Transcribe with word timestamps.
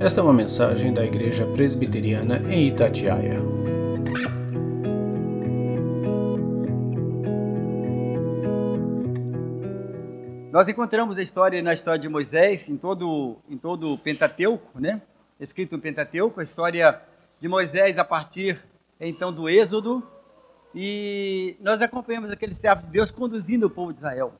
Esta 0.00 0.20
é 0.20 0.24
uma 0.24 0.32
mensagem 0.32 0.92
da 0.92 1.04
Igreja 1.04 1.46
Presbiteriana 1.46 2.38
em 2.52 2.66
Itatiaia. 2.68 3.40
Nós 10.52 10.68
encontramos 10.68 11.16
a 11.16 11.22
história 11.22 11.62
na 11.62 11.72
história 11.72 12.00
de 12.00 12.08
Moisés, 12.08 12.68
em 12.68 12.76
todo, 12.76 13.38
em 13.48 13.56
todo 13.56 13.92
o 13.92 13.98
Pentateuco, 13.98 14.80
né? 14.80 15.00
escrito 15.38 15.76
no 15.76 15.80
Pentateuco, 15.80 16.40
a 16.40 16.42
história 16.42 17.00
de 17.40 17.46
Moisés 17.46 17.96
a 17.96 18.04
partir 18.04 18.60
então 19.00 19.32
do 19.32 19.48
Êxodo, 19.48 20.02
e 20.74 21.56
nós 21.60 21.80
acompanhamos 21.80 22.32
aquele 22.32 22.54
servo 22.54 22.82
de 22.82 22.88
Deus 22.88 23.12
conduzindo 23.12 23.66
o 23.66 23.70
povo 23.70 23.92
de 23.92 24.00
Israel, 24.00 24.34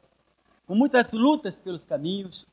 com 0.67 0.75
muitas 0.75 1.13
lutas 1.13 1.61
pelos 1.61 1.85
caminhos, 1.85 2.49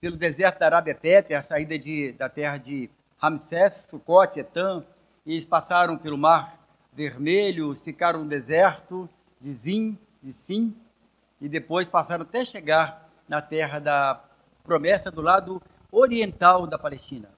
pelo 0.00 0.16
deserto 0.16 0.58
da 0.58 0.66
Arábia 0.66 0.94
Péter, 0.94 1.38
a 1.38 1.42
saída 1.42 1.78
de, 1.78 2.12
da 2.12 2.28
terra 2.28 2.58
de 2.58 2.90
Ramsés, 3.18 3.86
Sucote, 3.88 4.40
Etam, 4.40 4.84
e 5.24 5.32
eles 5.32 5.44
passaram 5.44 5.96
pelo 5.96 6.18
Mar 6.18 6.58
Vermelho, 6.92 7.74
ficaram 7.74 8.22
no 8.22 8.28
deserto 8.28 9.08
de 9.40 9.52
Zim, 9.52 9.98
de 10.22 10.32
Sim, 10.32 10.74
e 11.40 11.48
depois 11.48 11.86
passaram 11.86 12.22
até 12.22 12.44
chegar 12.44 13.08
na 13.28 13.42
terra 13.42 13.78
da 13.78 14.22
promessa 14.64 15.10
do 15.10 15.20
lado 15.20 15.62
oriental 15.90 16.66
da 16.66 16.78
Palestina. 16.78 17.30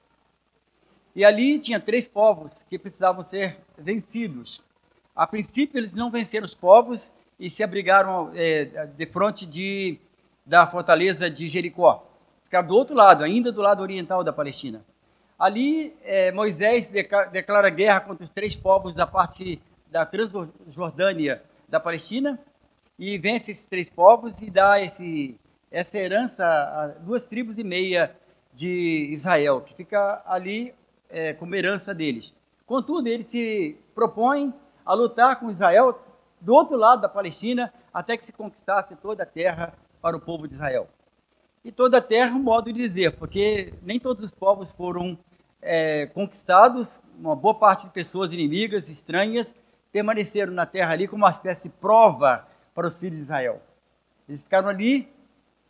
E 1.15 1.25
ali 1.25 1.59
tinha 1.59 1.81
três 1.81 2.07
povos 2.07 2.65
que 2.69 2.79
precisavam 2.79 3.23
ser 3.23 3.59
vencidos. 3.77 4.63
A 5.15 5.27
princípio, 5.27 5.79
eles 5.79 5.95
não 5.95 6.11
venceram 6.11 6.47
os 6.47 6.55
povos 6.55 7.13
e 7.41 7.51
se 7.51 7.63
abrigaram 7.63 8.31
é, 8.35 8.87
de 8.87 9.07
frente 9.07 9.47
de, 9.47 9.99
da 10.47 10.67
fortaleza 10.67 11.29
de 11.29 11.49
Jericó. 11.49 12.08
Ficaram 12.49 12.67
do 12.67 12.75
outro 12.75 12.97
lado, 12.97 13.23
ainda 13.23 13.53
do 13.53 13.61
lado 13.61 13.83
oriental 13.83 14.25
da 14.25 14.33
Palestina. 14.33 14.83
Ali, 15.39 15.95
é, 16.03 16.33
Moisés 16.33 16.89
declara 17.31 17.69
guerra 17.69 18.01
contra 18.01 18.25
os 18.25 18.31
três 18.31 18.57
povos 18.57 18.95
da 18.95 19.07
parte 19.07 19.61
da 19.91 20.07
Transjordânia 20.07 21.43
da 21.69 21.79
Palestina 21.79 22.41
e 22.99 23.19
vence 23.19 23.51
esses 23.51 23.67
três 23.67 23.91
povos 23.91 24.41
e 24.41 24.51
dá 24.51 24.81
esse, 24.81 25.39
essa 25.71 25.99
herança 25.99 26.43
a 26.47 26.87
duas 26.87 27.27
tribos 27.27 27.59
e 27.59 27.63
meia 27.63 28.17
de 28.55 29.11
Israel, 29.13 29.61
que 29.61 29.75
fica 29.75 30.23
ali 30.25 30.75
é, 31.11 31.35
como 31.35 31.55
herança 31.55 31.95
deles. 31.95 32.33
Contudo, 32.65 33.09
eles 33.09 33.27
se 33.27 33.79
propõem 33.95 34.55
a 34.87 34.95
lutar 34.95 35.39
com 35.39 35.51
Israel 35.51 36.03
do 36.41 36.55
outro 36.55 36.79
lado 36.79 37.03
da 37.03 37.11
Palestina 37.11 37.71
até 37.93 38.17
que 38.17 38.25
se 38.25 38.33
conquistasse 38.33 38.97
toda 38.97 39.25
a 39.25 39.27
terra 39.27 39.75
para 40.01 40.17
o 40.17 40.21
povo 40.21 40.49
de 40.49 40.55
Israel. 40.55 40.89
E 41.65 41.73
toda 41.73 41.99
a 41.99 42.03
terra, 42.03 42.35
um 42.37 42.43
modo 42.43 42.73
de 42.73 42.81
dizer, 42.81 43.13
porque 43.17 43.75
nem 43.83 43.99
todos 43.99 44.23
os 44.23 44.35
povos 44.35 44.71
foram 44.71 45.19
é, 45.61 46.07
conquistados, 46.07 47.01
uma 47.19 47.35
boa 47.35 47.55
parte 47.55 47.87
de 47.87 47.93
pessoas 47.93 48.33
inimigas, 48.33 48.89
estranhas, 48.89 49.55
permaneceram 49.93 50.53
na 50.53 50.67
terra 50.67 50.93
ali 50.93 51.09
como 51.09 51.25
uma 51.25 51.31
espécie 51.31 51.69
de 51.69 51.75
prova 51.75 52.47
para 52.75 52.87
os 52.87 52.99
filhos 52.99 53.19
de 53.19 53.25
Israel. 53.25 53.61
Eles 54.29 54.43
ficaram 54.43 54.69
ali 54.69 55.09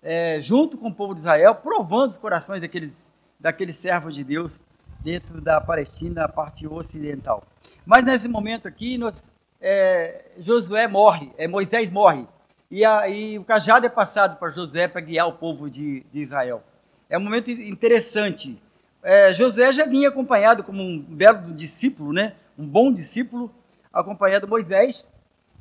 é, 0.02 0.40
junto 0.40 0.76
com 0.76 0.88
o 0.88 0.94
povo 0.94 1.14
de 1.14 1.20
Israel, 1.20 1.54
provando 1.54 2.10
os 2.10 2.18
corações 2.18 2.60
daqueles, 2.60 3.12
daqueles 3.38 3.76
servos 3.76 4.14
de 4.14 4.24
Deus 4.24 4.60
dentro 5.00 5.40
da 5.40 5.60
Palestina, 5.60 6.24
a 6.24 6.28
parte 6.28 6.66
ocidental. 6.66 7.44
Mas 7.86 8.04
nesse 8.04 8.28
momento 8.28 8.68
aqui, 8.68 8.98
nós, 8.98 9.32
é, 9.60 10.32
Josué 10.38 10.86
morre, 10.86 11.32
é, 11.38 11.48
Moisés 11.48 11.90
morre, 11.90 12.26
e, 12.70 12.84
a, 12.84 13.08
e, 13.08 13.38
o 13.38 13.44
cajado 13.44 13.86
é 13.86 13.88
passado 13.88 14.38
para 14.38 14.50
Josué 14.50 14.88
para 14.88 15.00
guiar 15.00 15.26
o 15.28 15.32
povo 15.32 15.70
de, 15.70 16.04
de 16.10 16.20
Israel. 16.20 16.62
É 17.08 17.16
um 17.16 17.22
momento 17.22 17.50
interessante. 17.50 18.60
É, 19.02 19.32
Josué 19.32 19.72
já 19.72 19.86
vinha 19.86 20.08
acompanhado 20.08 20.62
como 20.62 20.82
um 20.82 21.00
belo 21.00 21.52
discípulo, 21.52 22.12
né? 22.12 22.34
um 22.58 22.66
bom 22.66 22.92
discípulo, 22.92 23.50
acompanhando 23.92 24.48
Moisés 24.48 25.08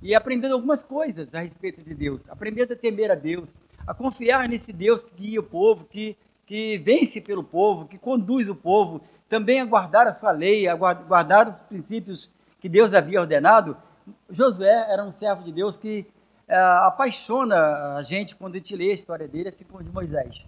e 0.02 0.16
aprendendo 0.16 0.54
algumas 0.54 0.82
coisas 0.82 1.34
a 1.34 1.40
respeito 1.40 1.82
de 1.82 1.94
Deus, 1.94 2.24
aprendendo 2.28 2.74
a 2.74 2.76
temer 2.76 3.12
a 3.12 3.16
Deus, 3.16 3.56
a 3.86 3.94
confiar 3.94 4.50
nesse 4.50 4.74
Deus 4.74 5.04
que 5.04 5.16
guia 5.16 5.40
o 5.40 5.44
povo, 5.44 5.86
que, 5.86 6.18
que 6.46 6.78
vence 6.80 7.22
pelo 7.22 7.44
povo, 7.44 7.86
que 7.86 7.98
conduz 7.98 8.50
o 8.50 8.56
povo, 8.56 9.02
também 9.30 9.62
a 9.62 9.66
guardar 9.66 10.08
a 10.08 10.14
sua 10.14 10.32
lei, 10.32 10.68
a 10.68 10.76
guardar 10.76 11.50
os 11.50 11.62
princípios 11.62 12.32
que 12.60 12.68
Deus 12.68 12.94
havia 12.94 13.22
ordenado, 13.22 13.78
Josué 14.30 14.88
era 14.90 15.04
um 15.04 15.12
servo 15.12 15.44
de 15.44 15.52
Deus 15.52 15.76
que 15.76 16.08
apaixona 16.56 17.96
a 17.96 18.02
gente 18.02 18.36
quando 18.36 18.56
a 18.56 18.58
gente 18.58 18.76
lê 18.76 18.92
a 18.92 18.94
história 18.94 19.28
dele, 19.28 19.50
assim 19.50 19.66
como 19.66 19.84
de 19.84 19.92
Moisés. 19.92 20.46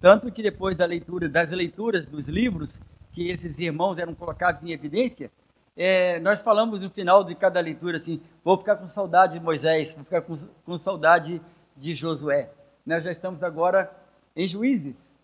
Tanto 0.00 0.30
que 0.30 0.42
depois 0.42 0.76
da 0.76 0.86
leitura, 0.86 1.28
das 1.28 1.50
leituras 1.50 2.06
dos 2.06 2.28
livros 2.28 2.80
que 3.12 3.28
esses 3.28 3.58
irmãos 3.58 3.98
eram 3.98 4.14
colocados 4.14 4.62
em 4.62 4.72
evidência, 4.72 5.30
é, 5.76 6.18
nós 6.20 6.42
falamos 6.42 6.80
no 6.80 6.90
final 6.90 7.24
de 7.24 7.34
cada 7.34 7.60
leitura 7.60 7.96
assim: 7.96 8.20
vou 8.44 8.58
ficar 8.58 8.76
com 8.76 8.86
saudade 8.86 9.34
de 9.34 9.40
Moisés, 9.40 9.94
vou 9.94 10.04
ficar 10.04 10.22
com, 10.22 10.36
com 10.64 10.78
saudade 10.78 11.40
de 11.76 11.94
Josué. 11.94 12.50
Nós 12.84 13.04
já 13.04 13.10
estamos 13.10 13.42
agora 13.42 13.90
em 14.36 14.46
Juízes, 14.46 15.16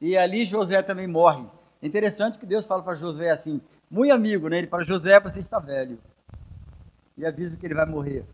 e 0.00 0.16
ali 0.16 0.44
Josué 0.44 0.82
também 0.82 1.06
morre. 1.06 1.46
É 1.82 1.86
interessante 1.86 2.38
que 2.38 2.46
Deus 2.46 2.66
fala 2.66 2.82
para 2.82 2.94
Josué 2.94 3.30
assim, 3.30 3.60
muito 3.90 4.12
amigo, 4.12 4.48
né? 4.48 4.58
Ele 4.58 4.66
para 4.66 4.84
Josué, 4.84 5.20
você 5.20 5.40
está 5.40 5.58
velho. 5.58 5.98
E 7.16 7.24
avisa 7.24 7.56
que 7.56 7.66
ele 7.66 7.74
vai 7.74 7.86
morrer. 7.86 8.24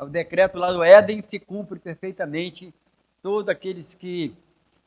O 0.00 0.06
decreto 0.06 0.58
lá 0.58 0.72
do 0.72 0.82
Éden 0.82 1.22
se 1.22 1.38
cumpre 1.38 1.78
perfeitamente. 1.78 2.74
Todos 3.22 3.48
aqueles 3.48 3.94
que, 3.94 4.34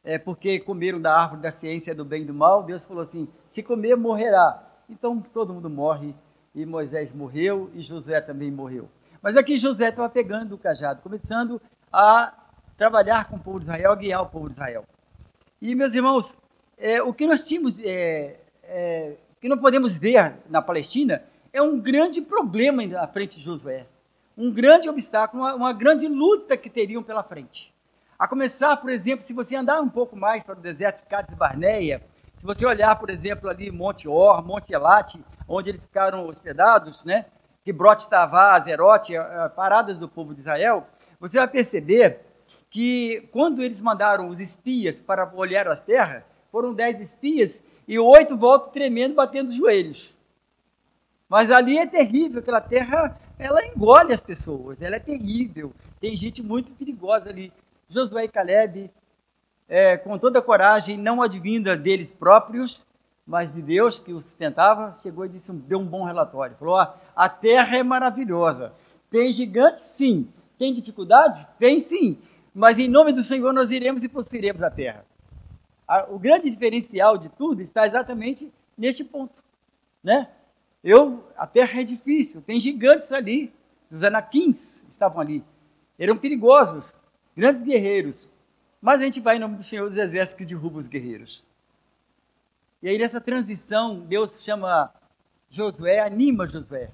é, 0.03 0.17
porque 0.17 0.59
comeram 0.59 0.99
da 0.99 1.15
árvore 1.15 1.41
da 1.41 1.51
ciência 1.51 1.93
do 1.93 2.03
bem 2.03 2.23
e 2.23 2.25
do 2.25 2.33
mal, 2.33 2.63
Deus 2.63 2.83
falou 2.83 3.03
assim: 3.03 3.27
se 3.47 3.61
comer, 3.61 3.95
morrerá. 3.95 4.61
Então 4.89 5.21
todo 5.21 5.53
mundo 5.53 5.69
morre. 5.69 6.15
E 6.55 6.65
Moisés 6.65 7.13
morreu 7.13 7.69
e 7.73 7.81
Josué 7.81 8.21
também 8.21 8.51
morreu. 8.51 8.89
Mas 9.21 9.37
aqui 9.37 9.57
José 9.57 9.89
estava 9.89 10.09
pegando 10.09 10.53
o 10.53 10.57
cajado, 10.57 11.01
começando 11.01 11.61
a 11.91 12.33
trabalhar 12.75 13.29
com 13.29 13.37
o 13.37 13.39
povo 13.39 13.59
de 13.59 13.65
Israel, 13.65 13.91
a 13.91 13.95
guiar 13.95 14.21
o 14.23 14.29
povo 14.29 14.47
de 14.47 14.53
Israel. 14.53 14.83
E, 15.61 15.73
meus 15.75 15.93
irmãos, 15.93 16.37
é, 16.77 17.01
o 17.01 17.13
que 17.13 17.25
nós 17.25 17.47
tínhamos, 17.47 17.79
é, 17.79 18.39
é, 18.63 19.15
que 19.39 19.47
não 19.47 19.57
podemos 19.57 19.97
ver 19.97 20.37
na 20.49 20.61
Palestina, 20.61 21.23
é 21.51 21.61
um 21.61 21.79
grande 21.79 22.21
problema 22.21 22.85
na 22.85 23.07
frente 23.07 23.39
de 23.39 23.45
Josué. 23.45 23.87
Um 24.37 24.51
grande 24.51 24.89
obstáculo, 24.89 25.43
uma, 25.43 25.55
uma 25.55 25.73
grande 25.73 26.07
luta 26.07 26.57
que 26.57 26.69
teriam 26.69 27.03
pela 27.03 27.23
frente. 27.23 27.73
A 28.17 28.27
começar, 28.27 28.77
por 28.77 28.89
exemplo, 28.89 29.23
se 29.23 29.33
você 29.33 29.55
andar 29.55 29.81
um 29.81 29.89
pouco 29.89 30.15
mais 30.15 30.43
para 30.43 30.57
o 30.57 30.61
deserto 30.61 31.03
de 31.03 31.07
Cades 31.07 31.35
Barneia, 31.35 32.01
se 32.33 32.45
você 32.45 32.65
olhar, 32.65 32.97
por 32.97 33.09
exemplo, 33.09 33.49
ali 33.49 33.71
Monte 33.71 34.07
Or, 34.07 34.43
Monte 34.45 34.73
Elate, 34.73 35.23
onde 35.47 35.69
eles 35.69 35.85
ficaram 35.85 36.27
hospedados, 36.27 37.05
né? 37.05 37.25
Quibrote 37.63 38.09
Tavá, 38.09 38.59
Zerote, 38.59 39.13
paradas 39.55 39.97
do 39.97 40.09
povo 40.09 40.33
de 40.33 40.41
Israel, 40.41 40.87
você 41.19 41.37
vai 41.37 41.47
perceber 41.47 42.21
que 42.69 43.29
quando 43.31 43.61
eles 43.61 43.81
mandaram 43.81 44.27
os 44.27 44.39
espias 44.39 45.01
para 45.01 45.31
olhar 45.35 45.67
as 45.67 45.79
terras, 45.79 46.23
foram 46.51 46.73
dez 46.73 46.99
espias 46.99 47.63
e 47.87 47.99
oito 47.99 48.35
voltam 48.35 48.71
tremendo, 48.71 49.15
batendo 49.15 49.49
os 49.49 49.55
joelhos. 49.55 50.13
Mas 51.29 51.51
ali 51.51 51.77
é 51.77 51.85
terrível, 51.85 52.39
aquela 52.39 52.61
terra, 52.61 53.17
ela 53.45 53.65
engole 53.65 54.13
as 54.13 54.21
pessoas, 54.21 54.81
ela 54.81 54.95
é 54.95 54.99
terrível. 54.99 55.73
Tem 55.99 56.15
gente 56.15 56.41
muito 56.41 56.71
perigosa 56.73 57.29
ali. 57.29 57.51
Josué 57.89 58.25
e 58.25 58.27
Caleb, 58.27 58.91
é, 59.67 59.97
com 59.97 60.17
toda 60.17 60.39
a 60.39 60.41
coragem, 60.41 60.97
não 60.97 61.21
advinda 61.21 61.75
deles 61.77 62.13
próprios, 62.13 62.85
mas 63.25 63.53
de 63.53 63.61
Deus 63.61 63.99
que 63.99 64.13
os 64.13 64.25
sustentava, 64.25 64.97
chegou 65.01 65.25
e 65.25 65.29
disse, 65.29 65.51
deu 65.53 65.79
um 65.79 65.87
bom 65.87 66.05
relatório. 66.05 66.55
Falou: 66.55 66.75
a 67.15 67.29
terra 67.29 67.77
é 67.77 67.83
maravilhosa. 67.83 68.73
Tem 69.09 69.31
gigantes? 69.31 69.83
Sim. 69.83 70.29
Tem 70.57 70.73
dificuldades? 70.73 71.45
Tem 71.59 71.79
sim. 71.79 72.17
Mas 72.53 72.77
em 72.77 72.87
nome 72.87 73.13
do 73.13 73.23
Senhor 73.23 73.53
nós 73.53 73.71
iremos 73.71 74.03
e 74.03 74.09
possuiremos 74.09 74.61
a 74.61 74.69
terra 74.69 75.05
o 76.09 76.17
grande 76.17 76.49
diferencial 76.49 77.17
de 77.17 77.29
tudo 77.29 77.61
está 77.61 77.85
exatamente 77.85 78.51
neste 78.77 79.03
ponto, 79.03 79.33
né? 80.03 80.29
Eu, 80.83 81.23
a 81.37 81.47
terra 81.47 81.79
é 81.79 81.83
difícil, 81.83 82.41
tem 82.41 82.59
gigantes 82.59 83.11
ali, 83.11 83.53
os 83.89 84.03
anaquins 84.03 84.83
estavam 84.89 85.21
ali, 85.21 85.43
eram 85.97 86.17
perigosos, 86.17 87.01
grandes 87.35 87.63
guerreiros, 87.63 88.29
mas 88.81 88.99
a 88.99 89.05
gente 89.05 89.21
vai 89.21 89.37
em 89.37 89.39
nome 89.39 89.55
do 89.55 89.63
Senhor 89.63 89.89
dos 89.89 89.97
Exércitos 89.97 90.37
que 90.37 90.45
derruba 90.45 90.79
os 90.79 90.87
guerreiros. 90.87 91.41
E 92.81 92.89
aí 92.89 92.97
nessa 92.97 93.21
transição, 93.21 94.01
Deus 94.01 94.43
chama 94.43 94.93
Josué, 95.49 96.01
anima 96.01 96.45
Josué. 96.47 96.89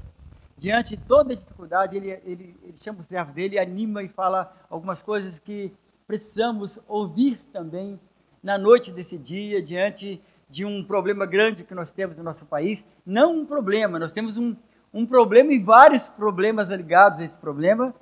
Diante 0.56 0.96
de 0.96 1.04
toda 1.04 1.36
dificuldade, 1.36 1.98
ele, 1.98 2.12
ele, 2.26 2.56
ele 2.62 2.78
chama 2.78 3.00
o 3.00 3.04
servo 3.04 3.32
dele, 3.32 3.58
anima 3.58 4.04
e 4.04 4.08
fala 4.08 4.54
algumas 4.70 5.02
coisas 5.02 5.40
que 5.40 5.74
precisamos 6.06 6.80
ouvir 6.88 7.40
também 7.52 8.00
na 8.44 8.58
noite 8.58 8.92
desse 8.92 9.18
dia, 9.18 9.64
diante 9.64 10.22
de 10.50 10.66
um 10.66 10.84
problema 10.84 11.26
grande 11.26 11.64
que 11.64 11.76
nós 11.76 11.92
temos 11.92 12.18
no 12.18 12.24
nosso 12.24 12.46
país. 12.46 12.84
Não 13.06 13.34
um 13.34 13.46
problema, 13.46 14.00
nós 14.00 14.12
temos 14.12 14.38
um, 14.38 14.56
um 14.94 15.06
problema 15.06 15.54
e 15.54 15.60
vários 15.60 16.10
problemas 16.10 16.70
ligados 16.70 17.20
a 17.20 17.24
esse 17.24 17.38
problema, 17.38 17.94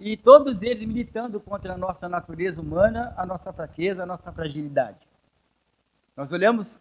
e 0.00 0.16
todos 0.16 0.62
eles 0.62 0.84
militando 0.84 1.38
contra 1.40 1.74
a 1.74 1.78
nossa 1.78 2.08
natureza 2.08 2.60
humana, 2.60 3.14
a 3.16 3.24
nossa 3.24 3.52
fraqueza, 3.52 4.02
a 4.02 4.06
nossa 4.06 4.32
fragilidade. 4.32 5.06
Nós 6.16 6.32
olhamos 6.32 6.80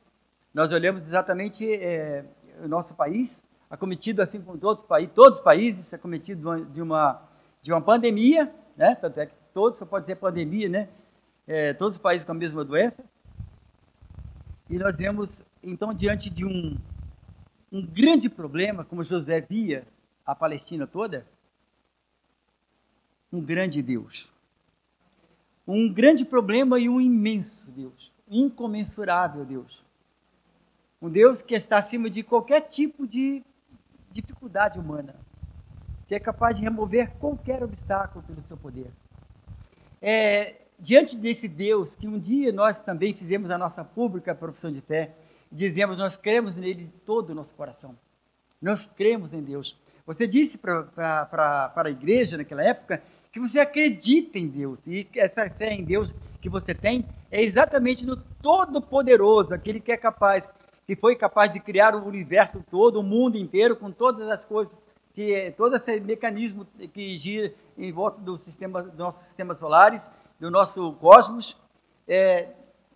nós 0.54 0.72
olhamos 0.72 1.02
exatamente 1.08 1.74
é, 1.74 2.24
o 2.64 2.68
nosso 2.68 2.96
país, 2.96 3.44
acometido 3.68 4.22
assim 4.22 4.40
como 4.40 4.56
todos 4.60 4.84
os 4.84 4.88
países, 4.88 5.12
todos 5.16 5.40
os 5.40 5.44
países, 5.44 5.94
acometido 5.96 6.66
de 6.66 6.80
uma, 6.80 7.22
de 7.60 7.72
uma 7.72 7.82
pandemia, 7.82 8.54
né? 8.78 8.94
Tanto 8.94 9.20
é 9.20 9.26
que 9.26 9.34
todos, 9.52 9.80
só 9.80 9.86
pode 9.88 10.06
ser 10.06 10.18
pandemia, 10.18 10.70
né? 10.70 10.90
É, 11.48 11.74
todos 11.74 11.96
os 11.96 12.02
países 12.02 12.24
com 12.24 12.34
a 12.34 12.36
mesma 12.36 12.64
doença. 12.64 13.04
E 14.74 14.80
nós 14.80 14.98
vemos, 14.98 15.38
então, 15.62 15.94
diante 15.94 16.32
de 16.32 16.44
um, 16.44 16.76
um 17.72 17.86
grande 17.86 18.28
problema, 18.28 18.84
como 18.84 19.04
José 19.04 19.40
via 19.40 19.86
a 20.26 20.34
Palestina 20.34 20.88
toda, 20.88 21.28
um 23.32 23.40
grande 23.40 23.84
Deus. 23.84 24.32
Um 25.68 25.94
grande 25.94 26.26
problema 26.26 26.80
e 26.80 26.90
um 26.90 27.00
imenso 27.00 27.70
Deus. 27.70 28.12
Incomensurável 28.28 29.46
Deus. 29.46 29.84
Um 31.00 31.08
Deus 31.08 31.44
que 31.44 31.54
está 31.54 31.78
acima 31.78 32.10
de 32.10 32.24
qualquer 32.24 32.62
tipo 32.62 33.06
de 33.06 33.44
dificuldade 34.10 34.80
humana. 34.80 35.16
Que 36.08 36.16
é 36.16 36.20
capaz 36.20 36.58
de 36.58 36.64
remover 36.64 37.12
qualquer 37.20 37.64
obstáculo 37.64 38.26
pelo 38.26 38.42
seu 38.42 38.58
poder. 38.58 38.92
É, 40.02 40.63
diante 40.80 41.18
desse 41.18 41.48
Deus, 41.48 41.96
que 41.96 42.08
um 42.08 42.20
dia 42.20 42.52
nós 42.52 42.80
também 42.80 43.14
fizemos 43.14 43.50
a 43.50 43.58
nossa 43.58 43.84
pública 43.84 44.36
profissão 44.36 44.72
de 44.72 44.82
fé, 44.82 45.16
dizemos 45.52 45.98
nós 45.98 46.18
cremos 46.18 46.56
nele 46.56 46.84
de 46.84 46.90
todo 46.90 47.30
o 47.30 47.36
nosso 47.36 47.56
coração. 47.56 47.96
Nós 48.62 48.90
cremos 48.96 49.34
em 49.34 49.42
Deus. 49.42 49.78
Você 50.06 50.28
disse 50.28 50.58
para 50.58 51.74
a 51.76 51.90
igreja 51.90 52.38
naquela 52.38 52.64
época 52.64 53.02
que 53.32 53.40
você 53.40 53.60
acredita 53.60 54.38
em 54.38 54.48
Deus. 54.48 54.80
E 54.86 55.08
essa 55.16 55.50
fé 55.50 55.74
em 55.74 55.84
Deus 55.84 56.14
que 56.42 56.50
você 56.50 56.74
tem 56.74 57.06
é 57.32 57.42
exatamente 57.42 58.06
no 58.06 58.16
Todo-Poderoso, 58.16 59.54
aquele 59.54 59.80
que 59.80 59.92
é 59.92 59.98
capaz, 59.98 60.50
que 60.86 60.96
foi 60.96 61.16
capaz 61.16 61.52
de 61.52 61.60
criar 61.60 61.96
o 61.96 62.06
universo 62.06 62.64
todo, 62.70 63.00
o 63.00 63.04
mundo 63.04 63.38
inteiro, 63.38 63.76
com 63.76 63.92
todas 63.92 64.28
as 64.30 64.46
coisas, 64.46 64.78
que 65.16 65.54
todo 65.58 65.76
esse 65.76 66.00
mecanismo 66.00 66.68
que 66.94 67.16
gira 67.16 67.54
em 67.78 67.92
volta 67.92 68.22
do 68.22 68.36
sistema, 68.36 68.84
do 68.84 68.98
nosso 68.98 69.24
sistema 69.24 69.56
solares, 69.56 70.12
do 70.40 70.52
nosso 70.52 70.94
cosmos, 70.94 71.58
é, 72.08 72.50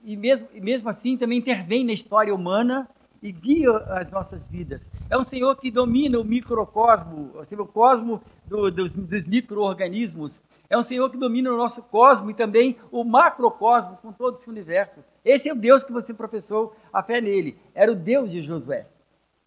e, 0.04 0.16
mesmo, 0.16 0.48
mesmo 0.54 0.90
assim 0.90 1.18
também 1.18 1.40
intervém 1.40 1.84
na 1.84 1.94
história 1.94 2.34
humana 2.34 2.88
e 3.22 3.32
guia 3.32 3.72
as 3.72 4.12
nossas 4.12 4.48
vidas. 4.48 4.82
É 5.10 5.18
um 5.18 5.24
Senhor 5.24 5.56
que 5.56 5.72
domina 5.72 6.20
o 6.20 6.24
microcosmo, 6.24 7.38
assim, 7.40 7.56
o 7.56 7.66
cosmo 7.66 8.22
do, 8.46 8.70
dos, 8.70 8.94
dos 8.94 9.26
micro-organismos. 9.26 10.42
É 10.70 10.78
um 10.78 10.84
Senhor 10.84 11.10
que 11.10 11.18
domina 11.18 11.52
o 11.52 11.58
nosso 11.58 11.84
cosmo 11.84 12.30
e 12.30 12.34
também 12.34 12.78
o 12.92 13.04
macrocosmo 13.04 13.98
com 13.98 14.12
todo 14.12 14.36
esse 14.36 14.50
universo. 14.50 15.00
Esse 15.24 15.50
é 15.50 15.54
o 15.54 15.56
Deus 15.56 15.84
que 15.84 15.94
você 15.94 16.14
professou 16.14 16.76
a 16.92 17.02
fé 17.02 17.22
nele. 17.22 17.58
Era 17.74 17.92
o 17.92 17.96
Deus 17.96 18.30
de 18.32 18.42
Josué. 18.42 18.88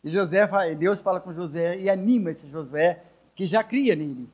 E 0.02 0.10
José, 0.10 0.48
Deus 0.76 1.02
fala 1.02 1.20
com 1.20 1.32
Josué 1.32 1.78
e 1.78 1.90
anima 1.90 2.30
esse 2.30 2.48
Josué 2.48 3.02
que 3.34 3.46
já 3.46 3.62
cria 3.62 3.94
nele. 3.94 4.28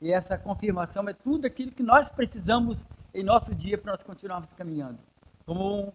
E 0.00 0.12
essa 0.12 0.38
confirmação 0.38 1.08
é 1.08 1.12
tudo 1.12 1.46
aquilo 1.46 1.72
que 1.72 1.82
nós 1.82 2.10
precisamos 2.10 2.84
em 3.12 3.22
nosso 3.24 3.54
dia 3.54 3.76
para 3.76 3.92
nós 3.92 4.02
continuarmos 4.02 4.52
caminhando. 4.52 4.98
Como 5.44 5.92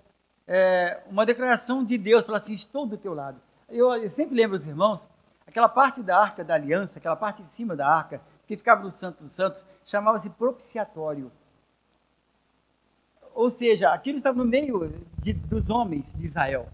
é, 0.47 1.01
uma 1.09 1.25
declaração 1.25 1.83
de 1.83 1.97
Deus, 1.97 2.25
falar 2.25 2.39
assim, 2.39 2.53
estou 2.53 2.85
do 2.85 2.97
teu 2.97 3.13
lado. 3.13 3.41
Eu, 3.69 3.91
eu 3.95 4.09
sempre 4.09 4.35
lembro 4.35 4.57
os 4.57 4.67
irmãos, 4.67 5.07
aquela 5.47 5.69
parte 5.69 6.03
da 6.03 6.19
arca 6.19 6.43
da 6.43 6.53
aliança, 6.55 6.99
aquela 6.99 7.15
parte 7.15 7.41
de 7.43 7.53
cima 7.53 7.75
da 7.75 7.87
arca, 7.87 8.21
que 8.45 8.57
ficava 8.57 8.83
no 8.83 8.89
Santo 8.89 9.23
dos 9.23 9.31
Santos, 9.31 9.65
chamava-se 9.83 10.29
propiciatório. 10.31 11.31
Ou 13.33 13.49
seja, 13.49 13.93
aquilo 13.93 14.17
estava 14.17 14.37
no 14.37 14.45
meio 14.45 14.93
de, 15.17 15.33
dos 15.33 15.69
homens 15.69 16.13
de 16.13 16.25
Israel. 16.25 16.67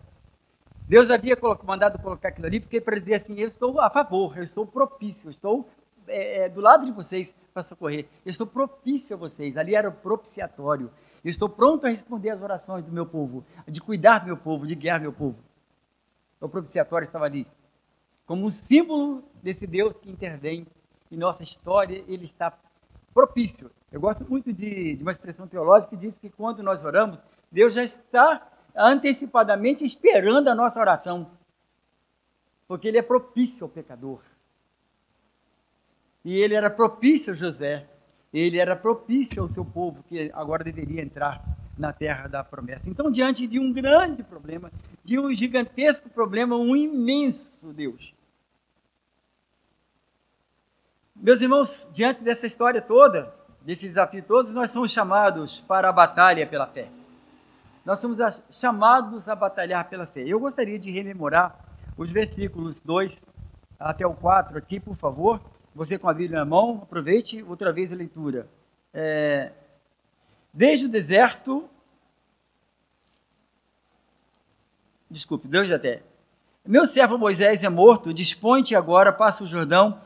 Deus 0.87 1.11
havia 1.11 1.37
mandado 1.63 1.99
colocar 1.99 2.29
aquilo 2.29 2.47
ali 2.47 2.59
porque 2.59 2.81
para 2.81 2.99
dizer 2.99 3.15
assim: 3.15 3.39
eu 3.39 3.47
estou 3.47 3.79
a 3.79 3.89
favor, 3.91 4.35
eu 4.35 4.43
estou 4.43 4.65
propício, 4.65 5.27
eu 5.27 5.31
estou 5.31 5.69
é, 6.09 6.41
é, 6.41 6.49
do 6.49 6.59
lado 6.59 6.85
de 6.85 6.91
vocês 6.91 7.35
para 7.53 7.63
socorrer, 7.63 8.07
eu 8.25 8.29
estou 8.29 8.45
propício 8.45 9.15
a 9.15 9.19
vocês. 9.19 9.57
Ali 9.57 9.75
era 9.75 9.89
o 9.89 9.91
propiciatório. 9.91 10.91
Eu 11.23 11.29
estou 11.29 11.49
pronto 11.49 11.85
a 11.85 11.89
responder 11.89 12.29
às 12.29 12.41
orações 12.41 12.83
do 12.85 12.91
meu 12.91 13.05
povo, 13.05 13.45
de 13.67 13.81
cuidar 13.81 14.19
do 14.19 14.27
meu 14.27 14.37
povo, 14.37 14.65
de 14.65 14.75
guiar 14.75 14.99
meu 14.99 15.13
povo. 15.13 15.37
O 16.39 16.47
propiciatório 16.47 17.05
estava 17.05 17.25
ali. 17.25 17.45
Como 18.25 18.45
um 18.45 18.49
símbolo 18.49 19.23
desse 19.41 19.67
Deus 19.67 19.95
que 19.99 20.09
intervém 20.09 20.65
em 21.11 21.17
nossa 21.17 21.43
história, 21.43 22.03
ele 22.07 22.23
está 22.23 22.57
propício. 23.13 23.71
Eu 23.91 23.99
gosto 23.99 24.29
muito 24.29 24.53
de, 24.53 24.95
de 24.95 25.01
uma 25.01 25.11
expressão 25.11 25.47
teológica 25.47 25.89
que 25.89 25.97
diz 25.97 26.17
que 26.17 26.29
quando 26.29 26.61
nós 26.61 26.85
oramos, 26.85 27.19
Deus 27.51 27.73
já 27.73 27.83
está 27.83 28.47
antecipadamente 28.75 29.83
esperando 29.83 30.47
a 30.47 30.55
nossa 30.55 30.79
oração. 30.79 31.31
Porque 32.67 32.87
ele 32.87 32.99
é 32.99 33.01
propício 33.01 33.65
ao 33.65 33.69
pecador. 33.69 34.21
E 36.23 36.37
ele 36.37 36.53
era 36.53 36.69
propício 36.69 37.33
a 37.33 37.35
José 37.35 37.87
ele 38.33 38.59
era 38.59 38.75
propício 38.75 39.41
ao 39.41 39.47
seu 39.47 39.65
povo, 39.65 40.03
que 40.03 40.31
agora 40.33 40.63
deveria 40.63 41.01
entrar 41.01 41.43
na 41.77 41.91
terra 41.91 42.27
da 42.27 42.43
promessa. 42.43 42.89
Então, 42.89 43.09
diante 43.09 43.47
de 43.47 43.59
um 43.59 43.73
grande 43.73 44.21
problema, 44.21 44.71
de 45.01 45.19
um 45.19 45.33
gigantesco 45.33 46.09
problema, 46.09 46.55
um 46.55 46.75
imenso 46.75 47.73
Deus. 47.73 48.13
Meus 51.15 51.41
irmãos, 51.41 51.87
diante 51.91 52.23
dessa 52.23 52.45
história 52.45 52.81
toda, 52.81 53.33
desse 53.61 53.87
desafio 53.87 54.23
todos, 54.23 54.53
nós 54.53 54.71
somos 54.71 54.91
chamados 54.91 55.59
para 55.61 55.89
a 55.89 55.93
batalha 55.93 56.45
pela 56.45 56.67
fé. 56.67 56.87
Nós 57.83 57.99
somos 57.99 58.19
chamados 58.51 59.27
a 59.27 59.35
batalhar 59.35 59.89
pela 59.89 60.05
fé. 60.05 60.23
Eu 60.25 60.39
gostaria 60.39 60.77
de 60.77 60.91
rememorar 60.91 61.65
os 61.97 62.11
versículos 62.11 62.79
2 62.79 63.25
até 63.79 64.05
o 64.05 64.13
4 64.13 64.57
aqui, 64.57 64.79
por 64.79 64.95
favor. 64.95 65.41
Você 65.75 65.97
com 65.97 66.09
a 66.09 66.13
Bíblia 66.13 66.39
na 66.39 66.45
mão, 66.45 66.79
aproveite 66.83 67.43
outra 67.43 67.71
vez 67.71 67.91
a 67.91 67.95
leitura. 67.95 68.47
É, 68.93 69.51
desde 70.53 70.85
o 70.85 70.89
deserto. 70.89 71.69
Desculpe, 75.09 75.47
Deus 75.47 75.71
até. 75.71 76.03
Meu 76.65 76.85
servo 76.85 77.17
Moisés 77.17 77.63
é 77.63 77.69
morto, 77.69 78.13
dispõe-te 78.13 78.75
agora, 78.75 79.11
passa 79.11 79.43
o 79.43 79.47
Jordão, 79.47 79.99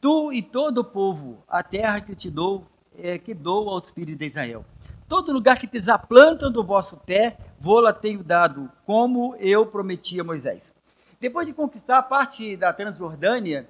tu 0.00 0.32
e 0.32 0.42
todo 0.42 0.78
o 0.78 0.84
povo, 0.84 1.42
a 1.48 1.62
terra 1.62 2.00
que 2.00 2.14
te 2.14 2.30
dou, 2.30 2.64
é, 2.96 3.18
que 3.18 3.34
dou 3.34 3.68
aos 3.68 3.90
filhos 3.90 4.16
de 4.16 4.26
Israel. 4.26 4.64
Todo 5.08 5.32
lugar 5.32 5.58
que 5.58 5.66
pisar 5.66 5.94
a 5.94 5.98
planta 5.98 6.50
do 6.50 6.62
vosso 6.62 6.98
pé, 6.98 7.38
vou-la 7.58 7.92
tenho 7.92 8.22
dado, 8.22 8.70
como 8.84 9.34
eu 9.36 9.66
prometi 9.66 10.20
a 10.20 10.24
Moisés. 10.24 10.74
Depois 11.18 11.48
de 11.48 11.54
conquistar 11.54 11.98
a 11.98 12.02
parte 12.02 12.56
da 12.56 12.72
Transjordânia, 12.72 13.68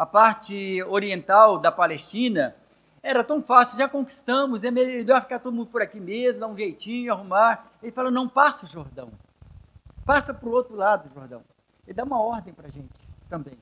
a 0.00 0.06
parte 0.06 0.82
oriental 0.84 1.58
da 1.58 1.70
Palestina, 1.70 2.56
era 3.02 3.22
tão 3.22 3.42
fácil, 3.42 3.76
já 3.76 3.86
conquistamos, 3.86 4.64
é 4.64 4.70
melhor 4.70 5.20
ficar 5.20 5.38
todo 5.40 5.52
mundo 5.52 5.66
por 5.66 5.82
aqui 5.82 6.00
mesmo, 6.00 6.40
dar 6.40 6.46
um 6.46 6.56
jeitinho, 6.56 7.12
arrumar. 7.12 7.70
Ele 7.82 7.92
fala, 7.92 8.10
não 8.10 8.26
passa 8.26 8.64
o 8.64 8.68
Jordão. 8.70 9.10
Passa 10.06 10.32
para 10.32 10.48
o 10.48 10.52
outro 10.52 10.74
lado 10.74 11.06
do 11.06 11.14
Jordão. 11.14 11.42
Ele 11.86 11.92
dá 11.92 12.04
uma 12.04 12.18
ordem 12.18 12.54
para 12.54 12.68
a 12.68 12.70
gente 12.70 12.98
também. 13.28 13.58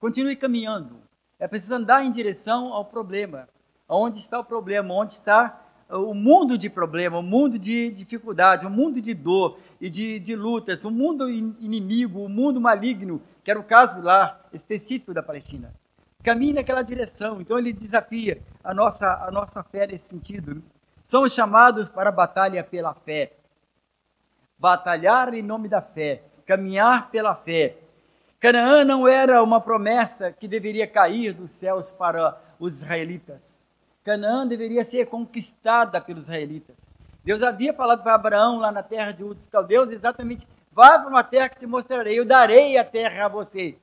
Continue 0.00 0.36
caminhando. 0.36 1.02
É 1.38 1.46
preciso 1.46 1.74
andar 1.74 2.02
em 2.02 2.10
direção 2.10 2.72
ao 2.72 2.86
problema. 2.86 3.46
Onde 3.86 4.20
está 4.20 4.40
o 4.40 4.44
problema? 4.44 4.94
Onde 4.94 5.12
está 5.12 5.68
o 5.90 6.14
mundo 6.14 6.56
de 6.56 6.70
problema, 6.70 7.18
o 7.18 7.22
mundo 7.22 7.58
de 7.58 7.90
dificuldades, 7.90 8.64
o 8.64 8.70
mundo 8.70 9.02
de 9.02 9.12
dor 9.12 9.58
e 9.78 9.90
de, 9.90 10.18
de 10.18 10.34
lutas, 10.34 10.86
o 10.86 10.90
mundo 10.90 11.28
inimigo, 11.28 12.24
o 12.24 12.28
mundo 12.28 12.58
maligno 12.58 13.20
que 13.48 13.52
era 13.52 13.60
o 13.60 13.64
caso 13.64 14.02
lá 14.02 14.38
específico 14.52 15.14
da 15.14 15.22
Palestina. 15.22 15.72
Caminhe 16.22 16.52
naquela 16.52 16.82
direção. 16.82 17.40
Então 17.40 17.58
ele 17.58 17.72
desafia 17.72 18.42
a 18.62 18.74
nossa, 18.74 19.24
a 19.26 19.30
nossa 19.30 19.64
fé 19.64 19.86
nesse 19.86 20.06
sentido. 20.06 20.62
Somos 21.02 21.32
chamados 21.32 21.88
para 21.88 22.10
a 22.10 22.12
batalha 22.12 22.62
pela 22.62 22.92
fé. 22.92 23.32
Batalhar 24.58 25.32
em 25.32 25.40
nome 25.42 25.66
da 25.66 25.80
fé, 25.80 26.24
caminhar 26.44 27.10
pela 27.10 27.34
fé. 27.34 27.78
Canaã 28.38 28.84
não 28.84 29.08
era 29.08 29.42
uma 29.42 29.62
promessa 29.62 30.30
que 30.30 30.46
deveria 30.46 30.86
cair 30.86 31.32
dos 31.32 31.50
céus 31.52 31.90
para 31.90 32.38
os 32.60 32.82
israelitas. 32.82 33.58
Canaã 34.04 34.46
deveria 34.46 34.84
ser 34.84 35.06
conquistada 35.06 36.02
pelos 36.02 36.24
israelitas. 36.24 36.76
Deus 37.28 37.42
havia 37.42 37.74
falado 37.74 38.02
para 38.02 38.14
Abraão 38.14 38.58
lá 38.58 38.72
na 38.72 38.82
terra 38.82 39.12
de 39.12 39.22
Ur 39.22 39.36
Caldeus 39.52 39.92
exatamente 39.92 40.48
Vá 40.72 40.98
para 40.98 41.10
uma 41.10 41.22
terra 41.22 41.50
que 41.50 41.58
te 41.58 41.66
mostrarei, 41.66 42.18
eu 42.18 42.24
darei 42.24 42.78
a 42.78 42.84
terra 42.84 43.26
a 43.26 43.28
você. 43.28 43.76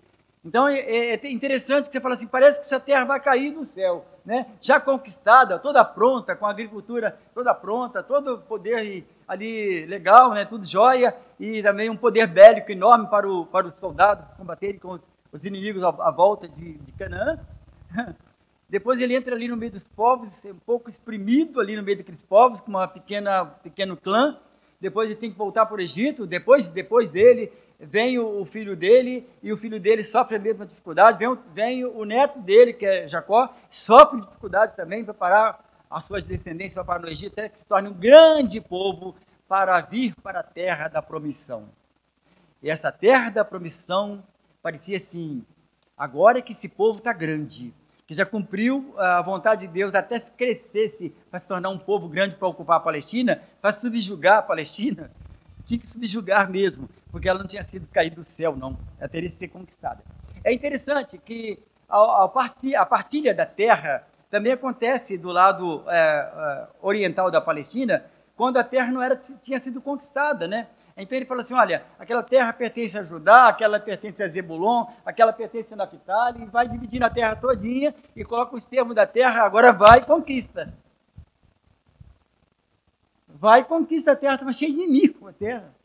Então 0.44 0.68
é, 0.68 0.80
é, 0.80 1.14
é 1.14 1.32
interessante 1.32 1.86
que 1.86 1.92
você 1.92 2.02
fala 2.02 2.16
assim, 2.16 2.26
parece 2.26 2.60
que 2.60 2.66
essa 2.66 2.80
terra 2.80 3.06
vai 3.06 3.20
cair 3.20 3.52
do 3.52 3.64
céu, 3.64 4.04
né? 4.26 4.48
Já 4.60 4.80
conquistada, 4.80 5.60
toda 5.60 5.86
pronta, 5.86 6.36
com 6.36 6.48
a 6.48 6.50
agricultura 6.50 7.20
toda 7.36 7.54
pronta, 7.54 8.02
todo 8.02 8.34
o 8.34 8.38
poder 8.40 9.06
ali 9.28 9.86
legal, 9.86 10.32
né? 10.32 10.44
Tudo 10.44 10.66
jóia 10.66 11.16
e 11.40 11.62
também 11.62 11.88
um 11.88 11.98
poder 11.98 12.26
bélico 12.26 12.72
enorme 12.72 13.06
para, 13.10 13.30
o, 13.30 13.46
para 13.46 13.68
os 13.68 13.76
soldados 13.76 14.34
combaterem 14.34 14.80
com 14.80 14.94
os, 14.94 15.02
os 15.32 15.46
inimigos 15.46 15.84
à, 15.84 15.90
à 15.90 16.10
volta 16.10 16.50
de, 16.50 16.80
de 16.80 16.92
Canaã. 16.94 17.38
Depois 18.76 19.00
ele 19.00 19.16
entra 19.16 19.34
ali 19.34 19.48
no 19.48 19.56
meio 19.56 19.72
dos 19.72 19.86
povos, 19.86 20.44
um 20.44 20.60
pouco 20.60 20.90
exprimido 20.90 21.62
ali 21.62 21.78
no 21.78 21.82
meio 21.82 22.00
daqueles 22.00 22.22
povos, 22.22 22.60
com 22.60 22.72
uma 22.72 22.86
pequena 22.86 23.46
pequeno 23.46 23.96
clã. 23.96 24.38
depois 24.82 25.10
ele 25.10 25.18
tem 25.18 25.32
que 25.32 25.38
voltar 25.38 25.66
para 25.66 25.78
o 25.78 25.80
Egito, 25.80 26.28
depois, 26.28 26.70
depois 26.70 27.08
dele 27.08 27.54
vem 27.80 28.20
o, 28.20 28.42
o, 28.42 28.46
filho 28.46 28.76
dele, 28.76 29.26
e 29.42 29.54
o 29.54 29.56
filho 29.56 29.80
dele 29.80 30.04
sofre 30.04 30.36
a 30.36 30.40
mesma 30.40 30.66
dificuldade, 30.66 31.18
vem, 31.18 31.40
vem 31.54 31.86
o 31.86 32.04
neto 32.04 32.38
dele, 32.40 32.74
que 32.74 32.86
é 32.86 33.08
Jacó, 33.08 33.56
sofre 33.70 34.20
dificuldades 34.20 34.74
também 34.74 35.06
para 35.06 35.14
parar 35.14 35.86
as 35.90 36.04
suas 36.04 36.26
descendências 36.26 36.86
para 36.86 37.00
no 37.00 37.08
Egito, 37.08 37.32
até 37.32 37.48
que 37.48 37.58
se 37.58 37.66
torne 37.66 37.88
um 37.88 37.94
grande 37.94 38.60
povo 38.60 39.16
para 39.48 39.80
vir 39.80 40.14
para 40.16 40.42
a 40.42 40.44
terra 40.44 40.90
da 40.90 41.02
promissão. 41.02 41.70
E 42.62 42.70
essa 42.70 42.92
terra 42.92 43.30
da 43.30 43.46
promissão 43.46 44.22
parecia 44.62 44.98
assim, 44.98 45.46
agora 45.98 46.42
que 46.42 46.52
esse 46.52 46.68
povo 46.68 46.98
está 46.98 47.14
grande, 47.14 47.74
que 48.08 48.14
já 48.14 48.26
cumpriu 48.26 48.94
a 48.98 49.22
vontade 49.22 49.68
de 49.68 49.74
Deus 49.74 49.94
até 49.94 50.20
se 50.20 50.32
crescesse 50.32 51.14
para 51.30 51.40
se 51.40 51.48
tornar 51.48 51.70
um 51.70 51.80
povo 51.80 52.08
grande 52.08 52.36
para 52.36 52.48
ocupar 52.48 52.78
a 52.78 52.80
Palestina, 52.80 53.42
para 53.62 53.74
subjugar 53.74 54.38
a 54.38 54.42
Palestina, 54.42 55.12
tinha 55.64 55.80
que 55.80 55.90
subjugar 55.90 56.50
mesmo, 56.50 56.88
porque 57.12 57.28
ela 57.28 57.40
não 57.40 57.48
tinha 57.48 57.64
sido 57.64 57.88
caída 57.88 58.18
do 58.18 58.24
céu, 58.24 58.56
não. 58.56 58.78
Ela 59.00 59.10
teria 59.10 59.30
que 59.30 59.36
ser 59.36 59.48
conquistada. 59.48 60.04
É 60.44 60.54
interessante 60.54 61.18
que 61.18 61.60
a, 61.90 62.28
partilha, 62.28 62.82
a 62.82 62.86
partilha 62.86 63.34
da 63.34 63.46
terra 63.46 64.08
também 64.30 64.54
acontece 64.54 65.18
do 65.18 65.32
lado 65.32 65.84
é, 65.88 65.98
é, 65.98 66.68
oriental 66.82 67.32
da 67.32 67.42
Palestina, 67.42 68.06
quando 68.36 68.58
a 68.58 68.64
terra 68.64 68.92
não 68.92 69.02
era, 69.02 69.16
tinha 69.16 69.58
sido 69.60 69.82
conquistada, 69.82 70.48
né? 70.48 70.68
Então 70.98 71.18
ele 71.18 71.26
fala 71.26 71.42
assim: 71.42 71.54
olha, 71.54 71.86
aquela 72.00 72.24
terra 72.24 72.54
pertence 72.54 72.98
a 72.98 73.04
Judá, 73.04 73.50
aquela 73.50 73.80
pertence 73.80 74.24
a 74.24 74.28
Zebulon, 74.28 74.86
aquela 75.06 75.34
pertence 75.34 75.74
a 75.74 75.78
Naphtali, 75.78 76.44
e 76.44 76.46
vai 76.46 76.68
dividindo 76.68 77.06
a 77.06 77.10
terra 77.10 77.36
todinha 77.36 77.94
e 78.16 78.24
coloca 78.24 78.56
os 78.56 78.66
termos 78.66 78.96
da 78.96 79.06
terra, 79.06 79.44
agora 79.44 79.74
vai 79.74 80.00
e 80.00 80.06
conquista. 80.06 80.74
Vai 83.28 83.62
e 83.62 83.66
conquista 83.66 84.14
a 84.14 84.16
terra, 84.16 84.36
estava 84.36 84.54
cheia 84.54 84.72
de 84.72 84.78
inimigo 84.78 85.28
a 85.28 85.34
terra. 85.34 85.76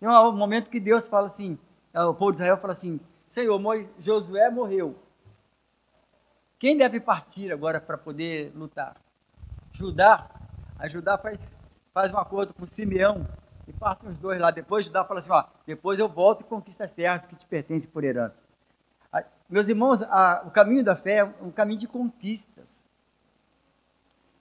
Tem 0.00 0.08
um 0.08 0.32
momento 0.32 0.70
que 0.70 0.80
Deus 0.80 1.06
fala 1.06 1.26
assim, 1.26 1.58
o 1.94 2.14
povo 2.14 2.32
de 2.32 2.38
Israel 2.38 2.56
fala 2.56 2.72
assim, 2.72 2.98
Senhor, 3.26 3.60
Josué 4.00 4.50
morreu. 4.50 4.98
Quem 6.58 6.76
deve 6.76 6.98
partir 6.98 7.52
agora 7.52 7.80
para 7.80 7.98
poder 7.98 8.50
lutar? 8.54 8.96
Judá. 9.70 10.28
A 10.78 10.88
Judá 10.88 11.16
faz 11.18 11.58
faz 11.92 12.12
um 12.12 12.18
acordo 12.18 12.54
com 12.54 12.66
Simeão 12.66 13.26
e 13.66 13.72
partem 13.72 14.10
os 14.10 14.18
dois 14.18 14.40
lá. 14.40 14.50
Depois 14.50 14.86
Judá 14.86 15.04
fala 15.04 15.20
assim: 15.20 15.32
ó, 15.32 15.44
depois 15.66 15.98
eu 15.98 16.08
volto 16.08 16.40
e 16.40 16.44
conquisto 16.44 16.82
as 16.82 16.90
terras 16.90 17.26
que 17.26 17.36
te 17.36 17.46
pertencem 17.46 17.90
por 17.90 18.04
herança. 18.04 18.36
Meus 19.48 19.68
irmãos, 19.68 20.02
a, 20.04 20.44
o 20.46 20.50
caminho 20.50 20.82
da 20.82 20.96
fé 20.96 21.16
é 21.16 21.24
um 21.24 21.50
caminho 21.50 21.78
de 21.78 21.86
conquistas. 21.86 22.80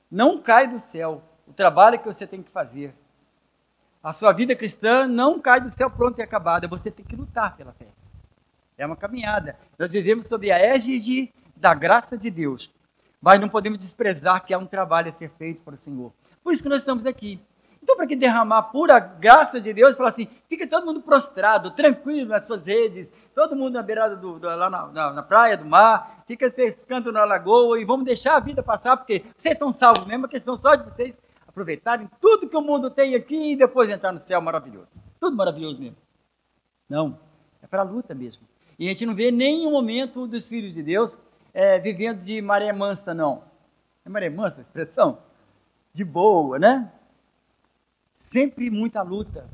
Não 0.09 0.41
cai 0.41 0.67
do 0.67 0.79
céu 0.79 1.21
o 1.45 1.51
trabalho 1.51 1.99
que 1.99 2.05
você 2.05 2.25
tem 2.25 2.41
que 2.41 2.49
fazer. 2.49 2.95
A 4.01 4.13
sua 4.13 4.31
vida 4.31 4.55
cristã 4.55 5.05
não 5.05 5.37
cai 5.39 5.59
do 5.59 5.69
céu 5.69 5.91
pronto 5.91 6.19
e 6.19 6.21
acabada. 6.21 6.65
Você 6.69 6.89
tem 6.89 7.05
que 7.05 7.15
lutar 7.15 7.57
pela 7.57 7.73
fé. 7.73 7.87
É 8.77 8.85
uma 8.85 8.95
caminhada. 8.95 9.57
Nós 9.77 9.91
vivemos 9.91 10.27
sob 10.27 10.49
a 10.49 10.57
égide 10.57 11.33
da 11.57 11.73
graça 11.73 12.17
de 12.17 12.31
Deus. 12.31 12.73
Mas 13.21 13.39
não 13.39 13.49
podemos 13.49 13.79
desprezar 13.79 14.45
que 14.45 14.53
há 14.53 14.57
um 14.57 14.65
trabalho 14.65 15.09
a 15.09 15.11
ser 15.11 15.29
feito 15.31 15.61
para 15.61 15.75
o 15.75 15.77
Senhor. 15.77 16.13
Por 16.43 16.53
isso 16.53 16.63
que 16.63 16.69
nós 16.69 16.79
estamos 16.79 17.05
aqui. 17.05 17.39
Então, 17.83 17.95
para 17.95 18.05
que 18.05 18.15
derramar 18.15 18.63
pura 18.63 18.99
graça 18.99 19.59
de 19.59 19.73
Deus, 19.73 19.95
falar 19.95 20.09
assim, 20.09 20.27
fica 20.47 20.67
todo 20.67 20.85
mundo 20.85 21.01
prostrado, 21.01 21.71
tranquilo 21.71 22.29
nas 22.29 22.45
suas 22.45 22.67
redes, 22.67 23.11
todo 23.33 23.55
mundo 23.55 23.73
na 23.73 23.81
beirada 23.81 24.15
do, 24.15 24.37
do 24.37 24.47
lá 24.47 24.69
na, 24.69 24.87
na, 24.87 25.13
na, 25.13 25.23
praia, 25.23 25.57
do 25.57 25.65
mar, 25.65 26.23
fica 26.27 26.49
pescando 26.51 27.11
na 27.11 27.25
lagoa 27.25 27.79
e 27.79 27.85
vamos 27.85 28.05
deixar 28.05 28.35
a 28.35 28.39
vida 28.39 28.61
passar, 28.61 28.97
porque 28.97 29.23
vocês 29.35 29.53
estão 29.53 29.73
salvos 29.73 30.05
mesmo, 30.05 30.27
a 30.27 30.29
questão 30.29 30.55
só 30.55 30.75
de 30.75 30.83
vocês 30.83 31.19
aproveitarem 31.47 32.07
tudo 32.19 32.47
que 32.47 32.55
o 32.55 32.61
mundo 32.61 32.89
tem 32.91 33.15
aqui 33.15 33.53
e 33.53 33.55
depois 33.55 33.89
entrar 33.89 34.11
no 34.11 34.19
céu 34.19 34.39
maravilhoso. 34.41 34.91
Tudo 35.19 35.35
maravilhoso 35.35 35.81
mesmo. 35.81 35.97
Não, 36.87 37.17
é 37.63 37.67
para 37.67 37.81
a 37.81 37.85
luta 37.85 38.13
mesmo. 38.13 38.43
E 38.77 38.85
a 38.85 38.89
gente 38.89 39.05
não 39.07 39.15
vê 39.15 39.31
nenhum 39.31 39.71
momento 39.71 40.27
dos 40.27 40.47
filhos 40.47 40.75
de 40.75 40.83
Deus 40.83 41.17
é, 41.53 41.79
vivendo 41.79 42.21
de 42.21 42.41
maré 42.41 42.71
mansa, 42.71 43.13
não. 43.13 43.43
É 44.05 44.09
maré 44.09 44.29
mansa 44.29 44.59
a 44.59 44.61
expressão? 44.61 45.17
De 45.93 46.03
boa, 46.03 46.57
né? 46.57 46.91
Sempre 48.15 48.69
muita 48.69 49.01
luta. 49.01 49.47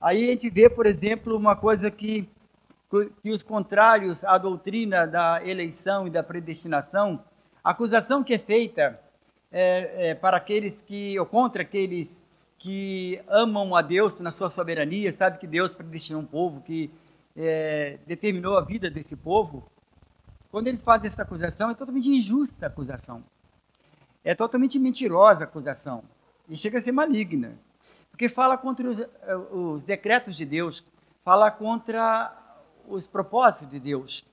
Aí 0.00 0.28
a 0.28 0.30
gente 0.30 0.50
vê, 0.50 0.68
por 0.68 0.86
exemplo, 0.86 1.36
uma 1.36 1.56
coisa 1.56 1.90
que, 1.90 2.28
que 3.22 3.30
os 3.30 3.42
contrários 3.42 4.22
à 4.24 4.36
doutrina 4.38 5.06
da 5.06 5.44
eleição 5.44 6.06
e 6.06 6.10
da 6.10 6.22
predestinação, 6.22 7.22
a 7.62 7.70
acusação 7.70 8.22
que 8.22 8.34
é 8.34 8.38
feita 8.38 9.00
é, 9.50 10.10
é, 10.10 10.14
para 10.14 10.36
aqueles 10.36 10.82
que, 10.82 11.18
ou 11.18 11.26
contra 11.26 11.62
aqueles 11.62 12.22
que 12.58 13.20
amam 13.28 13.74
a 13.74 13.82
Deus 13.82 14.20
na 14.20 14.30
sua 14.30 14.48
soberania, 14.48 15.14
sabe 15.16 15.38
que 15.38 15.46
Deus 15.46 15.74
predestinou 15.74 16.22
um 16.22 16.26
povo, 16.26 16.60
que 16.60 16.90
é, 17.36 17.98
determinou 18.06 18.56
a 18.56 18.62
vida 18.62 18.90
desse 18.90 19.16
povo, 19.16 19.70
quando 20.50 20.68
eles 20.68 20.82
fazem 20.82 21.08
essa 21.08 21.22
acusação, 21.22 21.70
é 21.70 21.74
totalmente 21.74 22.08
injusta 22.08 22.66
a 22.66 22.68
acusação. 22.68 23.24
É 24.24 24.34
totalmente 24.34 24.78
mentirosa 24.78 25.42
a 25.42 25.44
acusação 25.44 26.02
e 26.48 26.56
chega 26.56 26.78
a 26.78 26.82
ser 26.82 26.92
maligna, 26.92 27.58
porque 28.10 28.28
fala 28.28 28.56
contra 28.56 28.88
os, 28.88 29.00
eh, 29.00 29.36
os 29.52 29.82
decretos 29.82 30.34
de 30.34 30.46
Deus, 30.46 30.84
fala 31.22 31.50
contra 31.50 32.34
os 32.88 33.06
propósitos 33.06 33.68
de 33.68 33.78
Deus. 33.78 34.24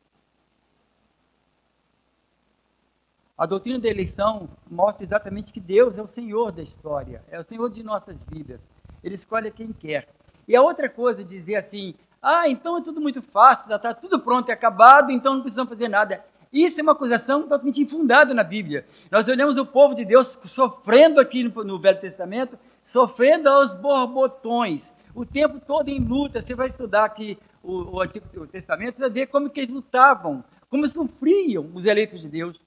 A 3.37 3.45
doutrina 3.45 3.79
da 3.79 3.89
eleição 3.89 4.47
mostra 4.69 5.03
exatamente 5.03 5.51
que 5.51 5.59
Deus 5.59 5.97
é 5.97 6.01
o 6.01 6.07
Senhor 6.07 6.51
da 6.51 6.61
história, 6.61 7.23
é 7.29 7.39
o 7.39 7.43
Senhor 7.43 7.69
de 7.69 7.81
nossas 7.83 8.23
vidas. 8.23 8.61
Ele 9.03 9.15
escolhe 9.15 9.49
quem 9.51 9.73
quer. 9.73 10.07
E 10.47 10.55
a 10.55 10.61
outra 10.61 10.87
coisa, 10.87 11.23
dizer 11.23 11.55
assim, 11.55 11.95
ah, 12.21 12.47
então 12.47 12.77
é 12.77 12.81
tudo 12.81 13.01
muito 13.01 13.21
fácil, 13.21 13.69
já 13.69 13.77
está 13.77 13.93
tudo 13.95 14.19
pronto 14.19 14.49
e 14.49 14.51
acabado, 14.51 15.11
então 15.11 15.33
não 15.33 15.41
precisamos 15.41 15.73
fazer 15.73 15.87
nada. 15.87 16.23
Isso 16.51 16.81
é 16.81 16.83
uma 16.83 16.91
acusação 16.91 17.43
totalmente 17.43 17.81
infundada 17.81 18.33
na 18.33 18.43
Bíblia. 18.43 18.85
Nós 19.09 19.27
olhamos 19.29 19.55
o 19.57 19.65
povo 19.65 19.95
de 19.95 20.03
Deus 20.03 20.37
sofrendo 20.43 21.21
aqui 21.21 21.43
no, 21.43 21.63
no 21.63 21.79
Velho 21.79 21.99
Testamento, 21.99 22.59
sofrendo 22.83 23.47
aos 23.47 23.77
borbotões, 23.77 24.91
o 25.15 25.25
tempo 25.25 25.59
todo 25.59 25.87
em 25.87 25.99
luta. 25.99 26.41
Você 26.41 26.53
vai 26.53 26.67
estudar 26.67 27.05
aqui 27.05 27.37
o, 27.63 27.95
o 27.95 28.01
Antigo 28.01 28.47
Testamento, 28.47 28.97
você 28.97 29.09
ver 29.09 29.27
como 29.27 29.49
que 29.49 29.61
eles 29.61 29.73
lutavam, 29.73 30.43
como 30.69 30.85
sofriam 30.87 31.69
os 31.73 31.85
eleitos 31.85 32.19
de 32.19 32.27
Deus. 32.27 32.59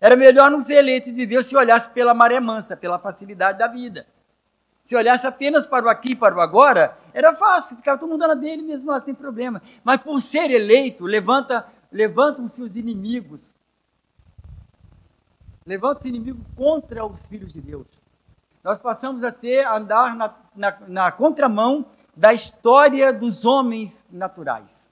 Era 0.00 0.16
melhor 0.16 0.50
não 0.50 0.60
ser 0.60 0.76
eleito 0.76 1.12
de 1.12 1.26
Deus 1.26 1.46
se 1.46 1.56
olhasse 1.56 1.90
pela 1.90 2.14
maré 2.14 2.40
mansa, 2.40 2.74
pela 2.76 2.98
facilidade 2.98 3.58
da 3.58 3.68
vida. 3.68 4.06
Se 4.82 4.94
olhasse 4.94 5.26
apenas 5.26 5.66
para 5.66 5.86
o 5.86 5.88
aqui 5.88 6.12
e 6.12 6.16
para 6.16 6.36
o 6.36 6.40
agora, 6.40 6.98
era 7.14 7.34
fácil, 7.34 7.76
ficava 7.76 7.98
todo 7.98 8.10
mundo 8.10 8.26
na 8.26 8.34
dele 8.34 8.60
mesmo 8.60 8.90
lá 8.90 9.00
sem 9.00 9.14
problema. 9.14 9.62
Mas 9.82 10.02
por 10.02 10.20
ser 10.20 10.50
eleito, 10.50 11.06
levanta 11.06 11.66
levantam-se 11.94 12.60
os 12.60 12.74
inimigos. 12.74 13.54
Levantam-se 15.64 16.08
inimigos 16.08 16.42
contra 16.56 17.06
os 17.06 17.28
filhos 17.28 17.52
de 17.52 17.60
Deus. 17.60 17.86
Nós 18.64 18.80
passamos 18.80 19.22
a 19.22 19.32
ser, 19.32 19.64
a 19.64 19.76
andar 19.76 20.16
na, 20.16 20.34
na, 20.56 20.78
na 20.88 21.12
contramão 21.12 21.86
da 22.16 22.34
história 22.34 23.12
dos 23.12 23.44
homens 23.44 24.04
naturais. 24.10 24.90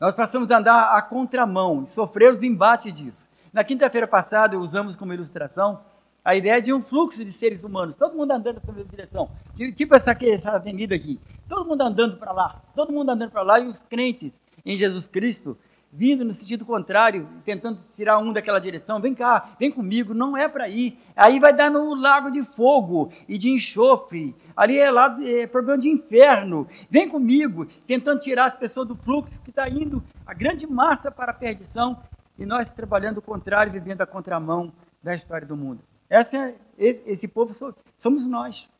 Nós 0.00 0.14
passamos 0.14 0.50
a 0.50 0.58
andar 0.58 0.96
à 0.96 1.02
contramão 1.02 1.84
e 1.84 1.86
sofrer 1.86 2.34
os 2.34 2.42
embates 2.42 2.92
disso. 2.92 3.30
Na 3.52 3.62
quinta-feira 3.62 4.08
passada, 4.08 4.58
usamos 4.58 4.96
como 4.96 5.12
ilustração 5.12 5.80
a 6.24 6.34
ideia 6.34 6.60
de 6.60 6.72
um 6.72 6.82
fluxo 6.82 7.24
de 7.24 7.32
seres 7.32 7.64
humanos, 7.64 7.96
todo 7.96 8.16
mundo 8.16 8.32
andando 8.32 8.60
na 8.64 8.72
mesma 8.72 8.90
direção. 8.90 9.30
Tipo 9.74 9.94
essa, 9.94 10.10
aqui, 10.10 10.28
essa 10.28 10.50
avenida 10.50 10.94
aqui. 10.94 11.20
Todo 11.48 11.64
mundo 11.64 11.80
andando 11.80 12.16
para 12.18 12.32
lá, 12.32 12.60
todo 12.74 12.92
mundo 12.92 13.10
andando 13.10 13.30
para 13.30 13.42
lá 13.42 13.60
e 13.60 13.66
os 13.66 13.82
crentes 13.82 14.42
em 14.68 14.76
Jesus 14.76 15.06
Cristo, 15.08 15.56
vindo 15.90 16.22
no 16.22 16.32
sentido 16.34 16.62
contrário, 16.62 17.26
tentando 17.42 17.80
tirar 17.80 18.18
um 18.18 18.34
daquela 18.34 18.58
direção. 18.58 19.00
Vem 19.00 19.14
cá, 19.14 19.56
vem 19.58 19.70
comigo, 19.70 20.12
não 20.12 20.36
é 20.36 20.46
para 20.46 20.68
ir. 20.68 20.98
Aí 21.16 21.40
vai 21.40 21.54
dar 21.54 21.70
no 21.70 21.94
lago 21.94 22.30
de 22.30 22.44
fogo 22.44 23.10
e 23.26 23.38
de 23.38 23.48
enxofre. 23.48 24.36
Ali 24.54 24.78
é, 24.78 24.90
lá, 24.90 25.18
é 25.24 25.46
problema 25.46 25.78
de 25.78 25.88
inferno. 25.88 26.68
Vem 26.90 27.08
comigo, 27.08 27.64
tentando 27.86 28.20
tirar 28.20 28.44
as 28.44 28.54
pessoas 28.54 28.86
do 28.86 28.94
fluxo 28.94 29.40
que 29.40 29.48
está 29.48 29.66
indo, 29.66 30.04
a 30.26 30.34
grande 30.34 30.66
massa 30.66 31.10
para 31.10 31.32
a 31.32 31.34
perdição. 31.34 31.98
E 32.38 32.44
nós 32.44 32.70
trabalhando 32.70 33.18
o 33.18 33.22
contrário, 33.22 33.72
vivendo 33.72 34.02
a 34.02 34.06
contramão 34.06 34.70
da 35.02 35.14
história 35.14 35.46
do 35.46 35.56
mundo. 35.56 35.82
Essa 36.10 36.36
é, 36.36 36.54
esse, 36.76 37.02
esse 37.06 37.26
povo 37.26 37.54
somos 37.96 38.26
nós. 38.26 38.70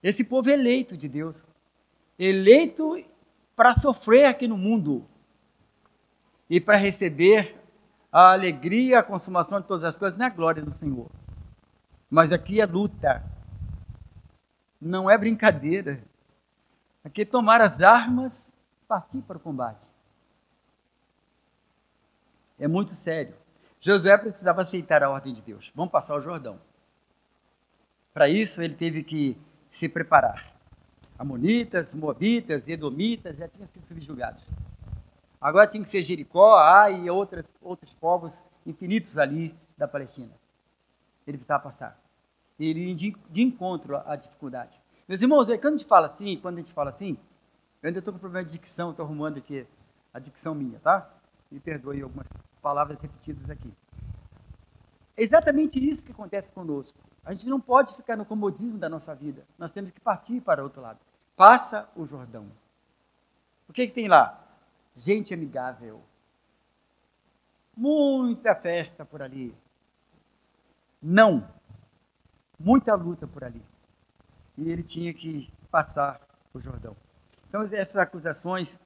Esse 0.00 0.22
povo 0.22 0.48
eleito 0.48 0.96
de 0.96 1.08
Deus. 1.08 1.44
Eleito 2.16 2.96
para 3.58 3.74
sofrer 3.74 4.26
aqui 4.26 4.46
no 4.46 4.56
mundo 4.56 5.04
e 6.48 6.60
para 6.60 6.76
receber 6.76 7.60
a 8.12 8.30
alegria, 8.30 9.00
a 9.00 9.02
consumação 9.02 9.60
de 9.60 9.66
todas 9.66 9.82
as 9.82 9.96
coisas 9.96 10.16
na 10.16 10.28
glória 10.28 10.62
do 10.62 10.70
Senhor. 10.70 11.10
Mas 12.08 12.30
aqui 12.30 12.60
é 12.60 12.66
luta, 12.66 13.20
não 14.80 15.10
é 15.10 15.18
brincadeira. 15.18 16.00
Aqui 17.02 17.22
é 17.22 17.24
tomar 17.24 17.60
as 17.60 17.82
armas, 17.82 18.54
partir 18.86 19.22
para 19.22 19.38
o 19.38 19.40
combate. 19.40 19.88
É 22.60 22.68
muito 22.68 22.92
sério. 22.92 23.34
Josué 23.80 24.16
precisava 24.18 24.62
aceitar 24.62 25.02
a 25.02 25.10
ordem 25.10 25.34
de 25.34 25.42
Deus. 25.42 25.72
Vamos 25.74 25.90
passar 25.90 26.14
o 26.14 26.22
Jordão. 26.22 26.60
Para 28.14 28.28
isso, 28.28 28.62
ele 28.62 28.74
teve 28.74 29.02
que 29.02 29.36
se 29.68 29.88
preparar. 29.88 30.57
Amonitas, 31.18 31.94
Moabitas, 31.94 32.68
Edomitas 32.68 33.36
já 33.36 33.48
tinham 33.48 33.66
sido 33.66 33.84
subjugados. 33.84 34.42
Agora 35.40 35.66
tinha 35.66 35.82
que 35.82 35.88
ser 35.88 36.02
Jericó, 36.02 36.56
Ai 36.56 37.06
e 37.06 37.10
outras, 37.10 37.52
outros 37.60 37.92
povos 37.94 38.44
infinitos 38.64 39.18
ali 39.18 39.54
da 39.76 39.88
Palestina. 39.88 40.32
Ele 41.26 41.36
precisava 41.36 41.62
passar. 41.64 42.00
Ele 42.58 42.94
de, 42.94 43.16
de 43.30 43.42
encontro 43.42 43.96
à 43.96 44.14
dificuldade. 44.16 44.80
Meus 45.08 45.20
irmãos, 45.20 45.46
quando 45.46 45.66
a 45.66 45.70
gente 45.76 45.86
fala 45.86 46.06
assim, 46.06 46.36
quando 46.36 46.58
a 46.58 46.60
gente 46.60 46.72
fala 46.72 46.90
assim, 46.90 47.16
eu 47.82 47.88
ainda 47.88 47.98
estou 47.98 48.12
com 48.12 48.20
problema 48.20 48.44
de 48.44 48.52
dicção, 48.52 48.90
estou 48.90 49.04
arrumando 49.04 49.38
aqui 49.38 49.66
a 50.12 50.18
dicção 50.18 50.54
minha, 50.54 50.78
tá? 50.80 51.08
Me 51.50 51.60
perdoe 51.60 52.02
algumas 52.02 52.28
palavras 52.60 53.00
repetidas 53.00 53.48
aqui. 53.48 53.72
É 55.16 55.22
exatamente 55.22 55.78
isso 55.78 56.04
que 56.04 56.12
acontece 56.12 56.52
conosco. 56.52 56.98
A 57.24 57.32
gente 57.32 57.48
não 57.48 57.60
pode 57.60 57.94
ficar 57.94 58.16
no 58.16 58.24
comodismo 58.24 58.78
da 58.78 58.88
nossa 58.88 59.14
vida. 59.14 59.44
Nós 59.58 59.70
temos 59.70 59.90
que 59.90 60.00
partir 60.00 60.40
para 60.40 60.60
o 60.60 60.64
outro 60.64 60.80
lado. 60.80 60.98
Passa 61.38 61.88
o 61.94 62.04
Jordão. 62.04 62.50
O 63.68 63.72
que, 63.72 63.86
que 63.86 63.94
tem 63.94 64.08
lá? 64.08 64.44
Gente 64.96 65.32
amigável. 65.32 66.02
Muita 67.76 68.56
festa 68.56 69.04
por 69.04 69.22
ali. 69.22 69.54
Não. 71.00 71.48
Muita 72.58 72.92
luta 72.96 73.24
por 73.24 73.44
ali. 73.44 73.62
E 74.56 74.68
ele 74.68 74.82
tinha 74.82 75.14
que 75.14 75.48
passar 75.70 76.20
o 76.52 76.58
Jordão. 76.60 76.96
Então, 77.48 77.62
essas 77.62 77.94
acusações 77.94 78.80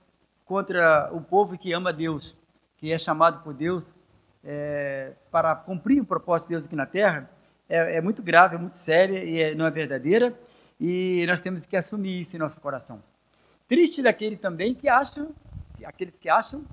contra 0.44 1.08
o 1.10 1.22
povo 1.22 1.56
que 1.56 1.72
ama 1.72 1.90
Deus, 1.90 2.38
que 2.76 2.92
é 2.92 2.98
chamado 2.98 3.42
por 3.42 3.54
Deus 3.54 3.96
é, 4.44 5.14
para 5.30 5.56
cumprir 5.56 6.02
o 6.02 6.04
propósito 6.04 6.48
de 6.48 6.54
Deus 6.56 6.66
aqui 6.66 6.76
na 6.76 6.84
terra, 6.84 7.30
é, 7.66 7.96
é 7.96 8.00
muito 8.02 8.22
grave, 8.22 8.56
é 8.56 8.58
muito 8.58 8.76
séria 8.76 9.24
e 9.24 9.40
é, 9.40 9.54
não 9.54 9.64
é 9.64 9.70
verdadeira. 9.70 10.38
E 10.84 11.24
nós 11.28 11.40
temos 11.40 11.64
que 11.64 11.76
assumir 11.76 12.22
isso 12.22 12.34
em 12.34 12.40
nosso 12.40 12.60
coração. 12.60 13.00
Triste 13.68 14.02
daquele 14.02 14.36
também 14.36 14.74
que 14.74 14.88
acham, 14.88 15.32
aqueles 15.84 16.18
que 16.18 16.28
acham 16.28 16.66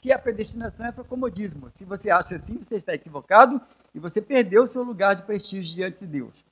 que 0.00 0.10
a 0.10 0.18
predestinação 0.18 0.86
é 0.86 0.90
para 0.90 1.04
comodismo. 1.04 1.70
Se 1.76 1.84
você 1.84 2.08
acha 2.08 2.36
assim, 2.36 2.56
você 2.56 2.76
está 2.76 2.94
equivocado 2.94 3.60
e 3.94 3.98
você 3.98 4.22
perdeu 4.22 4.62
o 4.62 4.66
seu 4.66 4.82
lugar 4.82 5.14
de 5.14 5.24
prestígio 5.24 5.74
diante 5.74 6.00
de 6.00 6.06
Deus. 6.06 6.42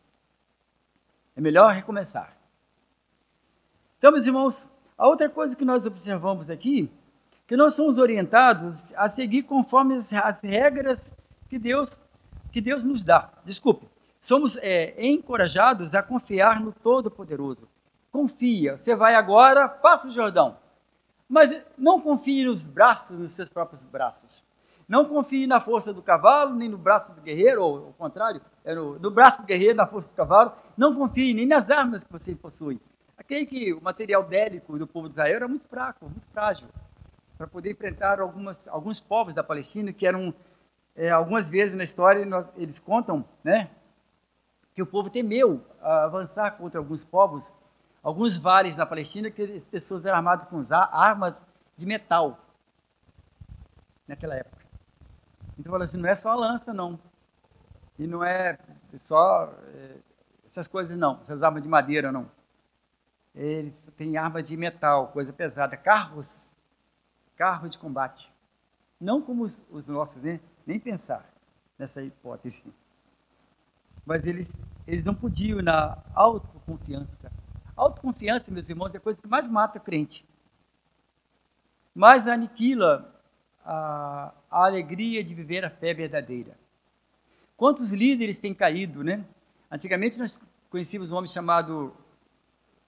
É 1.34 1.40
melhor 1.40 1.72
recomeçar. 1.72 2.36
Então, 3.96 4.12
meus 4.12 4.26
irmãos, 4.26 4.70
a 4.98 5.08
outra 5.08 5.30
coisa 5.30 5.56
que 5.56 5.64
nós 5.64 5.86
observamos 5.86 6.50
aqui, 6.50 6.90
que 7.46 7.56
nós 7.56 7.72
somos 7.72 7.96
orientados 7.96 8.92
a 8.94 9.08
seguir 9.08 9.44
conforme 9.44 9.94
as 9.94 10.42
regras 10.42 11.10
que 11.48 11.58
Deus, 11.58 11.98
que 12.52 12.60
Deus 12.60 12.84
nos 12.84 13.02
dá. 13.02 13.32
Desculpe, 13.46 13.88
somos 14.20 14.56
é, 14.58 14.94
encorajados 14.98 15.94
a 15.94 16.02
confiar 16.02 16.60
no 16.60 16.72
Todo-Poderoso. 16.72 17.68
Confia, 18.10 18.76
você 18.76 18.96
vai 18.96 19.14
agora, 19.14 19.68
passa 19.68 20.08
o 20.08 20.12
Jordão. 20.12 20.56
Mas 21.28 21.60
não 21.76 22.00
confie 22.00 22.44
nos 22.44 22.62
braços, 22.62 23.18
nos 23.18 23.32
seus 23.32 23.50
próprios 23.50 23.84
braços. 23.84 24.42
Não 24.88 25.04
confie 25.04 25.46
na 25.46 25.60
força 25.60 25.92
do 25.92 26.00
cavalo, 26.00 26.54
nem 26.54 26.68
no 26.68 26.78
braço 26.78 27.14
do 27.14 27.20
guerreiro, 27.20 27.62
ou 27.62 27.86
ao 27.88 27.92
contrário, 27.92 28.40
é 28.64 28.74
no, 28.74 28.98
no 28.98 29.10
braço 29.10 29.42
do 29.42 29.46
guerreiro, 29.46 29.76
na 29.76 29.86
força 29.86 30.08
do 30.08 30.14
cavalo. 30.14 30.52
Não 30.76 30.94
confie 30.94 31.34
nem 31.34 31.44
nas 31.44 31.68
armas 31.68 32.04
que 32.04 32.10
você 32.10 32.34
possui. 32.34 32.80
Creio 33.26 33.46
que 33.46 33.74
o 33.74 33.82
material 33.82 34.22
bélico 34.24 34.78
do 34.78 34.86
povo 34.86 35.08
de 35.08 35.14
Israel 35.14 35.36
era 35.36 35.48
muito 35.48 35.66
fraco, 35.66 36.08
muito 36.08 36.26
frágil, 36.28 36.66
para 37.36 37.46
poder 37.46 37.72
enfrentar 37.72 38.20
algumas, 38.20 38.66
alguns 38.68 38.98
povos 39.00 39.34
da 39.34 39.44
Palestina 39.44 39.92
que 39.92 40.06
eram, 40.06 40.32
é, 40.96 41.10
algumas 41.10 41.50
vezes 41.50 41.74
na 41.74 41.84
história, 41.84 42.24
nós, 42.24 42.50
eles 42.56 42.80
contam, 42.80 43.22
né, 43.44 43.68
que 44.78 44.82
o 44.82 44.86
povo 44.86 45.10
temeu 45.10 45.60
avançar 45.82 46.52
contra 46.52 46.78
alguns 46.78 47.02
povos, 47.02 47.52
alguns 48.00 48.38
vales 48.38 48.76
na 48.76 48.86
Palestina, 48.86 49.28
que 49.28 49.42
as 49.42 49.64
pessoas 49.64 50.06
eram 50.06 50.18
armadas 50.18 50.46
com 50.46 50.64
armas 50.70 51.34
de 51.76 51.84
metal, 51.84 52.38
naquela 54.06 54.36
época. 54.36 54.64
Então, 55.58 55.72
fala 55.72 55.84
assim, 55.84 55.96
não 55.96 56.08
é 56.08 56.14
só 56.14 56.30
a 56.30 56.36
lança, 56.36 56.72
não. 56.72 56.96
E 57.98 58.06
não 58.06 58.22
é 58.22 58.56
só 58.94 59.52
é, 59.74 59.96
essas 60.46 60.68
coisas, 60.68 60.96
não. 60.96 61.18
Essas 61.22 61.42
armas 61.42 61.60
de 61.60 61.68
madeira, 61.68 62.12
não 62.12 62.30
eles 63.34 63.84
têm 63.96 64.16
arma 64.16 64.44
de 64.44 64.56
metal, 64.56 65.08
coisa 65.08 65.32
pesada, 65.32 65.76
carros, 65.76 66.52
carro 67.34 67.68
de 67.68 67.78
combate. 67.78 68.32
Não 69.00 69.20
como 69.20 69.42
os, 69.42 69.60
os 69.70 69.88
nossos, 69.88 70.22
né? 70.22 70.38
nem 70.64 70.78
pensar 70.78 71.28
nessa 71.76 72.00
hipótese. 72.00 72.72
Mas 74.08 74.24
eles, 74.24 74.58
eles 74.86 75.04
não 75.04 75.14
podiam 75.14 75.60
na 75.60 75.98
autoconfiança. 76.14 77.30
Autoconfiança, 77.76 78.50
meus 78.50 78.66
irmãos, 78.66 78.94
é 78.94 78.96
a 78.96 79.00
coisa 79.00 79.20
que 79.20 79.28
mais 79.28 79.46
mata 79.46 79.78
o 79.78 79.82
crente. 79.82 80.26
Mais 81.94 82.26
aniquila 82.26 83.14
a, 83.62 84.32
a 84.50 84.64
alegria 84.64 85.22
de 85.22 85.34
viver 85.34 85.62
a 85.62 85.68
fé 85.68 85.92
verdadeira. 85.92 86.56
Quantos 87.54 87.92
líderes 87.92 88.38
têm 88.38 88.54
caído, 88.54 89.04
né? 89.04 89.22
Antigamente 89.70 90.18
nós 90.18 90.40
conhecíamos 90.70 91.12
um 91.12 91.16
homem 91.16 91.28
chamado 91.28 91.94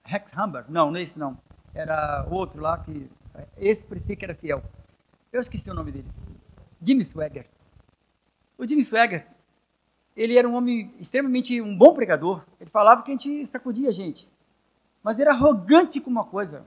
Rex 0.03 0.31
Humber, 0.35 0.65
não, 0.69 0.89
não 0.89 0.97
é 0.97 1.03
esse 1.03 1.19
não. 1.19 1.37
Era 1.71 2.25
outro 2.31 2.59
lá 2.59 2.79
que. 2.79 3.07
Esse 3.57 3.85
parecia 3.85 4.15
que 4.15 4.25
era 4.25 4.33
fiel. 4.33 4.63
Eu 5.31 5.39
esqueci 5.39 5.69
o 5.69 5.75
nome 5.75 5.91
dele. 5.91 6.09
Jimmy 6.81 7.03
Swagger. 7.03 7.45
O 8.57 8.67
Jimmy 8.67 8.83
Swagger, 8.83 9.27
ele 10.21 10.37
era 10.37 10.47
um 10.47 10.55
homem 10.55 10.93
extremamente 10.99 11.59
um 11.61 11.75
bom 11.75 11.93
pregador. 11.93 12.43
Ele 12.59 12.69
falava 12.69 13.01
que 13.01 13.11
a 13.11 13.13
gente 13.13 13.45
sacudia 13.45 13.89
a 13.89 13.91
gente. 13.91 14.31
Mas 15.03 15.15
ele 15.15 15.29
era 15.29 15.31
arrogante 15.31 15.99
com 15.99 16.09
uma 16.09 16.23
coisa. 16.23 16.63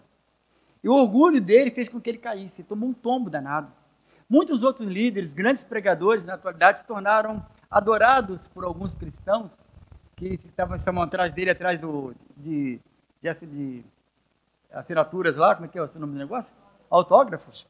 E 0.82 0.88
o 0.88 0.94
orgulho 0.94 1.40
dele 1.40 1.70
fez 1.70 1.88
com 1.88 2.00
que 2.00 2.10
ele 2.10 2.18
caísse. 2.18 2.60
Ele 2.60 2.68
tomou 2.68 2.88
um 2.88 2.92
tombo 2.92 3.30
danado. 3.30 3.72
Muitos 4.28 4.62
outros 4.62 4.88
líderes, 4.88 5.32
grandes 5.32 5.64
pregadores 5.64 6.24
na 6.24 6.34
atualidade, 6.34 6.78
se 6.78 6.86
tornaram 6.86 7.44
adorados 7.70 8.48
por 8.48 8.64
alguns 8.64 8.94
cristãos 8.94 9.58
que 10.16 10.38
estavam, 10.44 10.76
estavam 10.76 11.02
atrás 11.02 11.32
dele, 11.32 11.50
atrás 11.50 11.78
do, 11.78 12.14
de 12.36 12.80
de, 13.32 13.46
de 13.46 13.84
assinaturas 14.70 15.36
lá, 15.36 15.54
como 15.54 15.66
é 15.66 15.68
que 15.68 15.78
é 15.78 15.82
o 15.82 15.98
nome 15.98 16.12
do 16.12 16.18
negócio? 16.18 16.54
Autógrafos. 16.90 17.66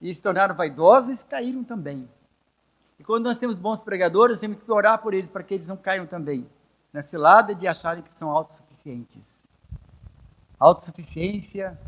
E 0.00 0.12
se 0.14 0.22
tornaram 0.22 0.54
vaidosos 0.54 1.20
e 1.20 1.24
caíram 1.24 1.64
também. 1.64 2.08
E 2.98 3.04
quando 3.04 3.24
nós 3.24 3.38
temos 3.38 3.58
bons 3.58 3.82
pregadores, 3.82 4.40
temos 4.40 4.62
que 4.62 4.70
orar 4.70 5.00
por 5.00 5.14
eles 5.14 5.30
para 5.30 5.42
que 5.42 5.54
eles 5.54 5.66
não 5.68 5.76
caiam 5.76 6.06
também 6.06 6.48
na 6.92 7.02
cilada 7.02 7.54
de 7.54 7.66
acharem 7.68 8.02
que 8.02 8.12
são 8.12 8.30
autossuficientes. 8.30 9.44
Autossuficiência 10.58 11.78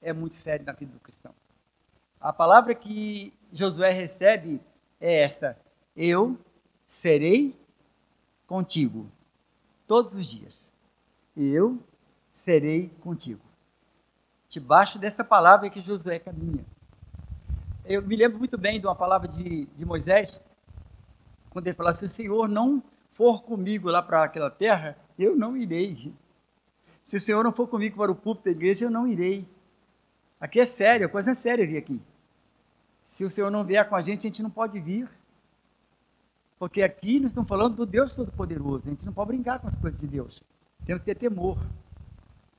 é 0.00 0.12
muito 0.12 0.34
séria 0.34 0.64
na 0.64 0.72
vida 0.72 0.92
do 0.92 1.00
cristão. 1.00 1.34
A 2.20 2.32
palavra 2.32 2.74
que 2.74 3.34
Josué 3.52 3.90
recebe 3.90 4.60
é 5.00 5.22
esta: 5.22 5.58
Eu 5.96 6.38
serei 6.86 7.54
contigo 8.46 9.06
todos 9.86 10.14
os 10.14 10.26
dias 10.26 10.62
eu 11.36 11.78
serei 12.30 12.88
contigo. 13.00 13.40
Debaixo 14.48 14.98
dessa 14.98 15.24
palavra 15.24 15.70
que 15.70 15.80
Josué 15.80 16.18
caminha. 16.18 16.64
Eu 17.84 18.00
me 18.02 18.14
lembro 18.14 18.38
muito 18.38 18.56
bem 18.56 18.80
de 18.80 18.86
uma 18.86 18.94
palavra 18.94 19.26
de, 19.26 19.66
de 19.66 19.84
Moisés, 19.84 20.40
quando 21.50 21.66
ele 21.66 21.76
fala: 21.76 21.92
se 21.92 22.04
o 22.04 22.08
Senhor 22.08 22.48
não 22.48 22.82
for 23.10 23.42
comigo 23.42 23.90
lá 23.90 24.02
para 24.02 24.24
aquela 24.24 24.50
terra, 24.50 24.96
eu 25.18 25.36
não 25.36 25.56
irei. 25.56 26.12
Se 27.04 27.16
o 27.16 27.20
Senhor 27.20 27.42
não 27.42 27.52
for 27.52 27.66
comigo 27.66 27.96
para 27.96 28.12
o 28.12 28.14
púlpito 28.14 28.44
da 28.44 28.52
igreja, 28.52 28.84
eu 28.84 28.90
não 28.90 29.06
irei. 29.08 29.48
Aqui 30.40 30.60
é 30.60 30.66
sério, 30.66 31.06
a 31.06 31.08
coisa 31.08 31.32
é 31.32 31.34
séria 31.34 31.66
vir 31.66 31.76
aqui. 31.76 32.00
Se 33.04 33.24
o 33.24 33.30
Senhor 33.30 33.50
não 33.50 33.64
vier 33.64 33.88
com 33.88 33.96
a 33.96 34.00
gente, 34.00 34.20
a 34.20 34.28
gente 34.30 34.42
não 34.42 34.50
pode 34.50 34.78
vir. 34.78 35.08
Porque 36.58 36.82
aqui 36.82 37.18
nós 37.18 37.32
estamos 37.32 37.48
falando 37.48 37.74
do 37.74 37.84
Deus 37.84 38.14
Todo-Poderoso. 38.14 38.84
A 38.86 38.90
gente 38.90 39.04
não 39.04 39.12
pode 39.12 39.28
brincar 39.28 39.58
com 39.58 39.66
as 39.66 39.76
coisas 39.76 40.00
de 40.00 40.06
Deus. 40.06 40.40
Temos 40.86 41.02
que 41.02 41.06
ter 41.06 41.18
temor 41.18 41.58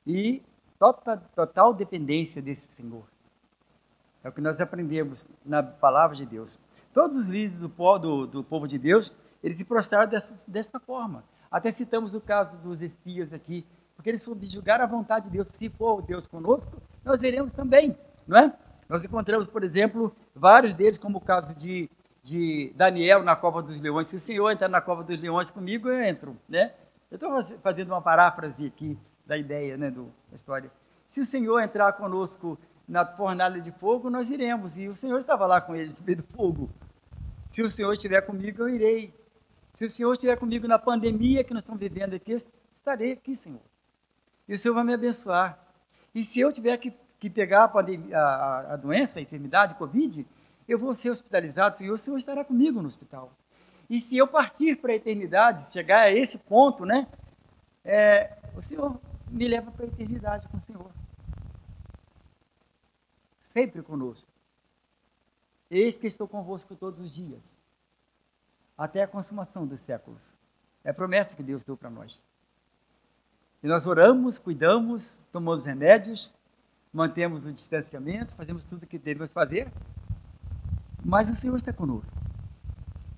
e 0.05 0.43
total, 0.77 1.21
total 1.33 1.73
dependência 1.73 2.41
desse 2.41 2.67
Senhor. 2.67 3.12
É 4.23 4.29
o 4.29 4.31
que 4.31 4.41
nós 4.41 4.61
aprendemos 4.61 5.29
na 5.45 5.61
palavra 5.61 6.15
de 6.15 6.25
Deus. 6.25 6.59
Todos 6.93 7.17
os 7.17 7.27
líderes 7.27 7.59
do 7.59 7.69
povo, 7.69 7.99
do, 7.99 8.27
do 8.27 8.43
povo 8.43 8.67
de 8.67 8.77
Deus, 8.77 9.13
eles 9.43 9.57
se 9.57 9.65
prostraram 9.65 10.09
dessa, 10.09 10.35
dessa 10.47 10.79
forma. 10.79 11.23
Até 11.51 11.71
citamos 11.71 12.15
o 12.15 12.21
caso 12.21 12.57
dos 12.57 12.81
espias 12.81 13.33
aqui, 13.33 13.65
porque 13.95 14.09
eles 14.09 14.23
subjugaram 14.23 14.85
a 14.85 14.87
vontade 14.87 15.25
de 15.25 15.31
Deus. 15.31 15.49
Se 15.49 15.69
for 15.69 16.01
Deus 16.01 16.25
conosco, 16.25 16.81
nós 17.03 17.21
iremos 17.21 17.51
também, 17.51 17.97
não 18.25 18.37
é? 18.37 18.53
Nós 18.87 19.03
encontramos, 19.03 19.47
por 19.47 19.63
exemplo, 19.63 20.15
vários 20.33 20.73
deles, 20.73 20.97
como 20.97 21.17
o 21.17 21.21
caso 21.21 21.55
de, 21.55 21.89
de 22.21 22.73
Daniel 22.75 23.23
na 23.23 23.35
cova 23.35 23.61
dos 23.61 23.81
leões. 23.81 24.07
Se 24.07 24.15
o 24.15 24.19
Senhor 24.19 24.49
entrar 24.51 24.69
na 24.69 24.81
cova 24.81 25.03
dos 25.03 25.19
leões 25.19 25.49
comigo, 25.49 25.89
eu 25.89 26.01
entro, 26.01 26.37
né? 26.47 26.73
Eu 27.11 27.15
estou 27.15 27.43
fazendo 27.61 27.89
uma 27.89 28.01
paráfrase 28.01 28.65
aqui 28.65 28.97
da 29.25 29.37
ideia, 29.37 29.77
né, 29.77 29.91
do, 29.91 30.05
da 30.29 30.35
história. 30.35 30.71
Se 31.05 31.21
o 31.21 31.25
Senhor 31.25 31.59
entrar 31.61 31.93
conosco 31.93 32.57
na 32.87 33.05
fornalha 33.05 33.61
de 33.61 33.71
fogo, 33.71 34.09
nós 34.09 34.29
iremos. 34.29 34.77
E 34.77 34.87
o 34.87 34.95
Senhor 34.95 35.19
estava 35.19 35.45
lá 35.45 35.61
com 35.61 35.75
eles, 35.75 36.01
meio 36.01 36.17
do 36.17 36.23
fogo. 36.23 36.69
Se 37.47 37.61
o 37.61 37.69
Senhor 37.69 37.93
estiver 37.93 38.21
comigo, 38.21 38.63
eu 38.63 38.69
irei. 38.69 39.13
Se 39.73 39.85
o 39.85 39.89
Senhor 39.89 40.13
estiver 40.13 40.35
comigo 40.37 40.67
na 40.67 40.77
pandemia 40.77 41.43
que 41.43 41.53
nós 41.53 41.63
estamos 41.63 41.79
vivendo 41.79 42.13
aqui, 42.13 42.31
eu 42.31 42.41
estarei 42.73 43.13
aqui, 43.13 43.35
Senhor. 43.35 43.61
E 44.47 44.53
o 44.53 44.57
Senhor 44.57 44.73
vai 44.73 44.83
me 44.83 44.93
abençoar. 44.93 45.57
E 46.13 46.23
se 46.23 46.39
eu 46.39 46.51
tiver 46.51 46.77
que, 46.77 46.93
que 47.19 47.29
pegar 47.29 47.63
a, 47.63 47.67
pandemia, 47.67 48.17
a, 48.17 48.73
a 48.73 48.75
doença, 48.75 49.19
a 49.19 49.21
enfermidade, 49.21 49.75
Covid, 49.75 50.27
eu 50.67 50.77
vou 50.77 50.93
ser 50.93 51.09
hospitalizado, 51.09 51.75
Senhor, 51.75 51.93
o 51.93 51.97
Senhor 51.97 52.17
estará 52.17 52.43
comigo 52.43 52.81
no 52.81 52.87
hospital. 52.87 53.31
E 53.89 53.99
se 53.99 54.17
eu 54.17 54.27
partir 54.27 54.75
para 54.77 54.91
a 54.91 54.95
eternidade, 54.95 55.71
chegar 55.71 56.01
a 56.01 56.11
esse 56.11 56.37
ponto, 56.37 56.85
né? 56.85 57.07
É, 57.83 58.37
o 58.55 58.61
Senhor 58.61 58.99
me 59.29 59.47
leva 59.47 59.71
para 59.71 59.85
a 59.85 59.87
eternidade 59.87 60.47
com 60.47 60.57
o 60.57 60.61
Senhor. 60.61 60.89
Sempre 63.53 63.83
conosco. 63.83 64.27
Eis 65.69 65.95
que 65.95 66.07
estou 66.07 66.27
convosco 66.27 66.75
todos 66.75 66.99
os 66.99 67.13
dias, 67.13 67.43
até 68.75 69.03
a 69.03 69.07
consumação 69.07 69.67
dos 69.67 69.79
séculos. 69.79 70.23
É 70.83 70.89
a 70.89 70.93
promessa 70.93 71.35
que 71.35 71.43
Deus 71.43 71.63
deu 71.63 71.77
para 71.77 71.91
nós. 71.91 72.19
E 73.61 73.67
nós 73.67 73.85
oramos, 73.85 74.39
cuidamos, 74.39 75.19
tomamos 75.31 75.65
remédios, 75.65 76.35
mantemos 76.91 77.45
o 77.45 77.53
distanciamento, 77.53 78.33
fazemos 78.33 78.65
tudo 78.65 78.85
o 78.85 78.87
que 78.87 78.97
devemos 78.97 79.31
fazer, 79.31 79.71
mas 81.05 81.29
o 81.29 81.35
Senhor 81.35 81.55
está 81.55 81.71
conosco. 81.71 82.17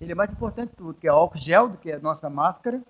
Ele 0.01 0.11
é 0.11 0.15
mais 0.15 0.29
importante 0.29 0.75
do 0.75 0.93
que 0.93 1.09
o 1.09 1.13
álcool 1.13 1.37
gel, 1.37 1.69
do 1.69 1.77
que 1.77 1.93
a 1.93 1.99
nossa 1.99 2.29
máscara. 2.29 2.83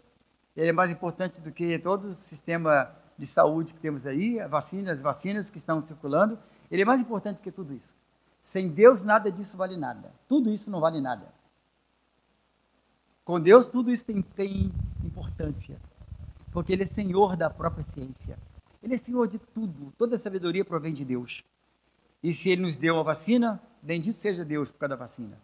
Ele 0.57 0.69
é 0.69 0.73
mais 0.73 0.89
importante 0.89 1.39
do 1.41 1.51
que 1.51 1.77
todo 1.77 2.07
o 2.07 2.13
sistema 2.13 2.91
de 3.15 3.27
saúde 3.27 3.71
que 3.75 3.79
temos 3.79 4.07
aí, 4.07 4.39
a 4.39 4.47
vacina, 4.47 4.91
as 4.91 4.99
vacinas 4.99 5.51
que 5.51 5.57
estão 5.57 5.85
circulando. 5.85 6.39
Ele 6.69 6.81
é 6.81 6.85
mais 6.85 7.01
importante 7.01 7.41
que 7.41 7.51
tudo 7.51 7.73
isso. 7.73 7.95
Sem 8.41 8.69
Deus, 8.69 9.03
nada 9.03 9.31
disso 9.31 9.57
vale 9.57 9.75
nada. 9.75 10.13
Tudo 10.27 10.51
isso 10.51 10.69
não 10.69 10.79
vale 10.79 11.01
nada. 11.01 11.33
Com 13.23 13.39
Deus, 13.39 13.69
tudo 13.69 13.91
isso 13.91 14.05
tem, 14.05 14.21
tem 14.21 14.71
importância. 15.03 15.79
Porque 16.51 16.71
Ele 16.71 16.83
é 16.83 16.85
Senhor 16.85 17.35
da 17.35 17.49
própria 17.49 17.83
ciência. 17.83 18.37
Ele 18.83 18.93
é 18.93 18.97
Senhor 18.97 19.27
de 19.27 19.39
tudo. 19.39 19.91
Toda 19.97 20.17
sabedoria 20.17 20.63
provém 20.63 20.93
de 20.93 21.03
Deus. 21.03 21.43
E 22.21 22.33
se 22.33 22.49
Ele 22.49 22.61
nos 22.61 22.75
deu 22.75 22.99
a 22.99 23.03
vacina, 23.03 23.59
bendito 23.81 24.13
seja 24.13 24.45
Deus 24.45 24.69
por 24.69 24.77
causa 24.77 24.89
da 24.89 24.95
vacina. 24.95 25.41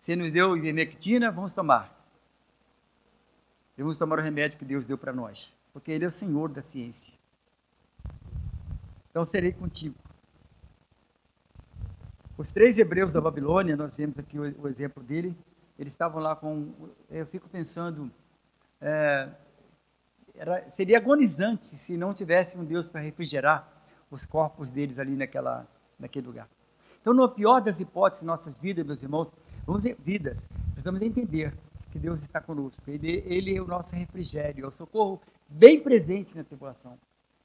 Se 0.00 0.12
Ele 0.12 0.22
nos 0.22 0.32
deu 0.32 0.56
ivermectina, 0.56 1.30
vamos 1.30 1.52
tomar. 1.52 1.94
Vamos 3.76 3.98
tomar 3.98 4.18
o 4.18 4.22
remédio 4.22 4.58
que 4.58 4.64
Deus 4.64 4.86
deu 4.86 4.96
para 4.96 5.12
nós. 5.12 5.54
Porque 5.74 5.92
Ele 5.92 6.06
é 6.06 6.08
o 6.08 6.10
Senhor 6.10 6.48
da 6.48 6.62
ciência. 6.62 7.14
Então 9.10 9.24
serei 9.24 9.52
contigo. 9.52 9.96
Os 12.40 12.50
três 12.50 12.78
hebreus 12.78 13.12
da 13.12 13.20
Babilônia, 13.20 13.76
nós 13.76 13.94
temos 13.94 14.18
aqui 14.18 14.38
o, 14.38 14.62
o 14.62 14.66
exemplo 14.66 15.02
dele, 15.02 15.36
eles 15.78 15.92
estavam 15.92 16.22
lá 16.22 16.34
com. 16.34 16.72
Eu 17.10 17.26
fico 17.26 17.46
pensando. 17.50 18.10
É, 18.80 19.28
era, 20.34 20.70
seria 20.70 20.96
agonizante 20.96 21.66
se 21.66 21.98
não 21.98 22.14
tivesse 22.14 22.56
um 22.56 22.64
Deus 22.64 22.88
para 22.88 23.02
refrigerar 23.02 23.70
os 24.10 24.24
corpos 24.24 24.70
deles 24.70 24.98
ali 24.98 25.16
naquela, 25.16 25.68
naquele 25.98 26.28
lugar. 26.28 26.48
Então, 27.02 27.12
no 27.12 27.28
pior 27.28 27.60
das 27.60 27.78
hipóteses, 27.78 28.24
nossas 28.24 28.56
vidas, 28.56 28.86
meus 28.86 29.02
irmãos, 29.02 29.30
vamos 29.66 29.82
vidas, 30.02 30.48
precisamos 30.72 31.02
entender 31.02 31.52
que 31.92 31.98
Deus 31.98 32.22
está 32.22 32.40
conosco. 32.40 32.82
Ele, 32.86 33.22
ele 33.26 33.54
é 33.54 33.60
o 33.60 33.66
nosso 33.66 33.94
refrigério, 33.94 34.64
é 34.64 34.66
o 34.66 34.70
socorro 34.70 35.20
bem 35.46 35.78
presente 35.78 36.34
na 36.34 36.42
tribulação. 36.42 36.98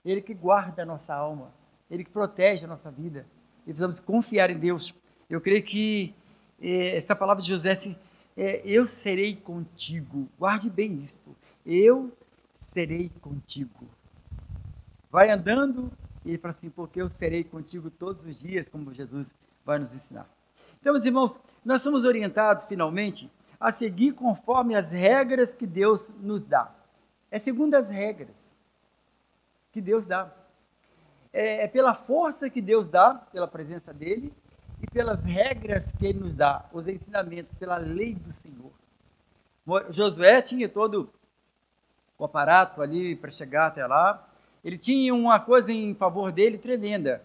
Ele 0.05 0.21
que 0.21 0.33
guarda 0.33 0.83
a 0.83 0.85
nossa 0.85 1.13
alma, 1.13 1.53
ele 1.91 2.05
que 2.05 2.11
protege 2.11 2.63
a 2.63 2.67
nossa 2.69 2.89
vida. 2.89 3.27
E 3.65 3.69
precisamos 3.69 3.99
confiar 3.99 4.49
em 4.49 4.57
Deus. 4.57 4.93
Eu 5.29 5.41
creio 5.41 5.63
que 5.63 6.13
eh, 6.61 6.95
essa 6.95 7.15
palavra 7.15 7.41
de 7.41 7.49
José, 7.49 7.75
se, 7.75 7.97
eh, 8.37 8.61
eu 8.63 8.85
serei 8.85 9.35
contigo. 9.35 10.29
Guarde 10.37 10.69
bem 10.69 10.99
isto. 11.01 11.35
Eu 11.65 12.11
serei 12.59 13.09
contigo. 13.21 13.87
Vai 15.11 15.29
andando 15.31 15.91
e 16.25 16.29
ele 16.31 16.37
fala 16.39 16.53
assim, 16.53 16.69
porque 16.69 17.01
eu 17.01 17.09
serei 17.09 17.43
contigo 17.43 17.89
todos 17.91 18.25
os 18.25 18.39
dias, 18.39 18.67
como 18.67 18.91
Jesus 18.91 19.33
vai 19.63 19.77
nos 19.77 19.93
ensinar. 19.93 20.27
Então, 20.81 20.93
meus 20.93 21.05
irmãos, 21.05 21.39
nós 21.63 21.81
somos 21.83 22.03
orientados 22.03 22.65
finalmente 22.65 23.31
a 23.59 23.71
seguir 23.71 24.13
conforme 24.13 24.75
as 24.75 24.91
regras 24.91 25.53
que 25.53 25.67
Deus 25.67 26.11
nos 26.19 26.41
dá. 26.41 26.73
É 27.29 27.39
segundo 27.39 27.75
as 27.75 27.89
regras 27.89 28.53
que 29.71 29.79
Deus 29.81 30.05
dá. 30.05 30.33
É, 31.37 31.65
é 31.65 31.67
pela 31.67 31.93
força 31.93 32.49
que 32.49 32.61
Deus 32.61 32.87
dá, 32.87 33.13
pela 33.13 33.45
presença 33.45 33.93
dele, 33.93 34.33
e 34.81 34.87
pelas 34.87 35.25
regras 35.25 35.91
que 35.91 36.05
ele 36.05 36.19
nos 36.19 36.33
dá, 36.33 36.63
os 36.71 36.87
ensinamentos, 36.87 37.53
pela 37.59 37.75
lei 37.75 38.15
do 38.15 38.31
Senhor. 38.31 38.71
Josué 39.89 40.41
tinha 40.41 40.69
todo 40.69 41.09
o 42.17 42.23
aparato 42.23 42.81
ali 42.81 43.17
para 43.17 43.29
chegar 43.29 43.67
até 43.67 43.85
lá. 43.85 44.25
Ele 44.63 44.77
tinha 44.77 45.13
uma 45.13 45.37
coisa 45.37 45.73
em 45.73 45.93
favor 45.93 46.31
dele 46.31 46.57
tremenda 46.57 47.21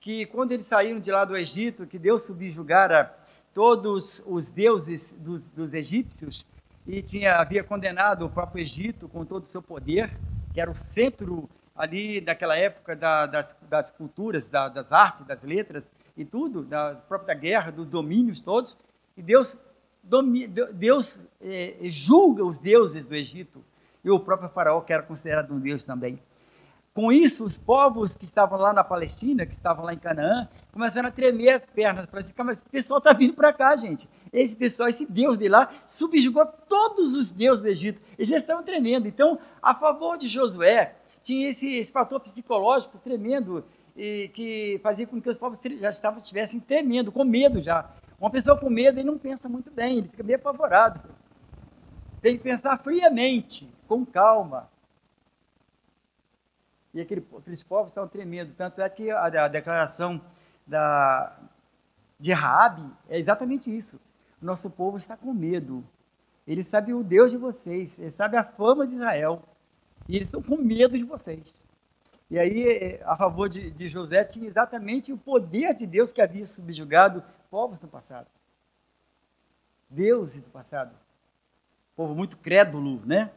que 0.00 0.26
quando 0.26 0.52
eles 0.52 0.66
saíram 0.66 1.00
de 1.00 1.10
lá 1.10 1.24
do 1.24 1.34
Egito, 1.34 1.86
que 1.86 1.98
Deus 1.98 2.24
subjugara 2.24 3.16
todos 3.54 4.22
os 4.26 4.50
deuses 4.50 5.14
dos, 5.18 5.48
dos 5.48 5.72
egípcios 5.72 6.44
e 6.86 7.00
tinha 7.00 7.36
havia 7.36 7.64
condenado 7.64 8.26
o 8.26 8.30
próprio 8.30 8.60
Egito 8.60 9.08
com 9.08 9.24
todo 9.24 9.44
o 9.44 9.48
seu 9.48 9.62
poder, 9.62 10.14
que 10.52 10.60
era 10.60 10.70
o 10.70 10.74
centro 10.74 11.48
ali 11.76 12.20
daquela 12.20 12.56
época 12.56 12.96
da, 12.96 13.26
das, 13.26 13.56
das 13.68 13.90
culturas, 13.90 14.48
da, 14.48 14.68
das 14.68 14.92
artes, 14.92 15.26
das 15.26 15.42
letras 15.42 15.84
e 16.16 16.24
tudo, 16.24 16.62
da 16.62 16.94
própria 16.94 17.34
guerra, 17.34 17.70
dos 17.70 17.86
domínios 17.86 18.40
todos. 18.40 18.76
E 19.16 19.22
Deus, 19.22 19.58
domi, 20.02 20.46
Deus 20.46 21.26
é, 21.40 21.76
julga 21.82 22.44
os 22.44 22.58
deuses 22.58 23.04
do 23.04 23.14
Egito 23.14 23.64
e 24.04 24.10
o 24.10 24.18
próprio 24.18 24.48
faraó, 24.48 24.80
que 24.80 24.92
era 24.92 25.02
considerado 25.02 25.52
um 25.52 25.60
deus 25.60 25.84
também. 25.84 26.20
Com 26.94 27.12
isso, 27.12 27.44
os 27.44 27.58
povos 27.58 28.16
que 28.16 28.24
estavam 28.24 28.58
lá 28.58 28.72
na 28.72 28.82
Palestina, 28.82 29.44
que 29.44 29.52
estavam 29.52 29.84
lá 29.84 29.92
em 29.92 29.98
Canaã, 29.98 30.48
começaram 30.72 31.10
a 31.10 31.12
tremer 31.12 31.50
as 31.50 31.66
pernas. 31.66 32.06
Para 32.06 32.20
assim, 32.20 32.32
mas 32.38 32.56
esse 32.56 32.68
pessoal 32.70 32.96
está 32.96 33.12
vindo 33.12 33.34
para 33.34 33.52
cá, 33.52 33.76
gente. 33.76 34.08
Esse 34.32 34.56
pessoal, 34.56 34.88
esse 34.88 35.04
Deus 35.04 35.36
de 35.36 35.46
lá, 35.46 35.70
subjugou 35.86 36.46
todos 36.46 37.14
os 37.14 37.30
deuses 37.30 37.62
do 37.62 37.68
Egito. 37.68 38.00
Eles 38.16 38.30
já 38.30 38.38
estavam 38.38 38.62
tremendo. 38.62 39.06
Então, 39.06 39.38
a 39.60 39.74
favor 39.74 40.16
de 40.16 40.26
Josué, 40.26 40.96
tinha 41.26 41.50
esse, 41.50 41.78
esse 41.78 41.90
fator 41.90 42.20
psicológico 42.20 42.98
tremendo, 42.98 43.64
e 43.96 44.30
que 44.34 44.80
fazia 44.82 45.06
com 45.06 45.20
que 45.20 45.28
os 45.28 45.36
povos 45.36 45.58
já 45.80 45.90
estavam, 45.90 46.20
estivessem 46.20 46.60
tremendo, 46.60 47.10
com 47.10 47.24
medo 47.24 47.60
já. 47.60 47.90
Uma 48.20 48.30
pessoa 48.30 48.58
com 48.58 48.70
medo, 48.70 48.98
ele 48.98 49.10
não 49.10 49.18
pensa 49.18 49.48
muito 49.48 49.70
bem, 49.70 49.98
ele 49.98 50.08
fica 50.08 50.22
meio 50.22 50.38
apavorado. 50.38 51.00
Tem 52.20 52.36
que 52.36 52.42
pensar 52.42 52.78
friamente, 52.78 53.68
com 53.88 54.04
calma 54.04 54.70
e 56.96 57.00
aquele, 57.02 57.26
aqueles 57.36 57.62
povos 57.62 57.90
estavam 57.90 58.08
tremendo. 58.08 58.54
Tanto 58.54 58.80
é 58.80 58.88
que 58.88 59.10
a, 59.10 59.24
a 59.24 59.48
declaração 59.48 60.20
da, 60.66 61.38
de 62.18 62.32
Raabe 62.32 62.90
é 63.08 63.18
exatamente 63.18 63.74
isso. 63.74 64.00
Nosso 64.40 64.70
povo 64.70 64.96
está 64.96 65.14
com 65.14 65.32
medo. 65.32 65.86
Ele 66.46 66.64
sabe 66.64 66.94
o 66.94 67.04
Deus 67.04 67.30
de 67.30 67.36
vocês, 67.36 67.98
ele 67.98 68.10
sabe 68.10 68.36
a 68.36 68.44
fama 68.44 68.86
de 68.86 68.94
Israel. 68.94 69.42
E 70.08 70.16
eles 70.16 70.28
estão 70.28 70.42
com 70.42 70.56
medo 70.56 70.96
de 70.96 71.04
vocês. 71.04 71.62
E 72.30 72.38
aí, 72.38 73.00
a 73.04 73.16
favor 73.16 73.48
de, 73.48 73.70
de 73.70 73.88
José, 73.88 74.24
tinha 74.24 74.46
exatamente 74.46 75.12
o 75.12 75.18
poder 75.18 75.74
de 75.74 75.86
Deus 75.86 76.12
que 76.12 76.20
havia 76.20 76.44
subjugado 76.44 77.22
povos 77.50 77.80
no 77.80 77.88
passado. 77.88 78.26
Deuses 79.88 80.42
do 80.42 80.50
passado. 80.50 80.94
Povo 81.94 82.14
muito 82.14 82.36
crédulo, 82.38 83.00
né? 83.06 83.30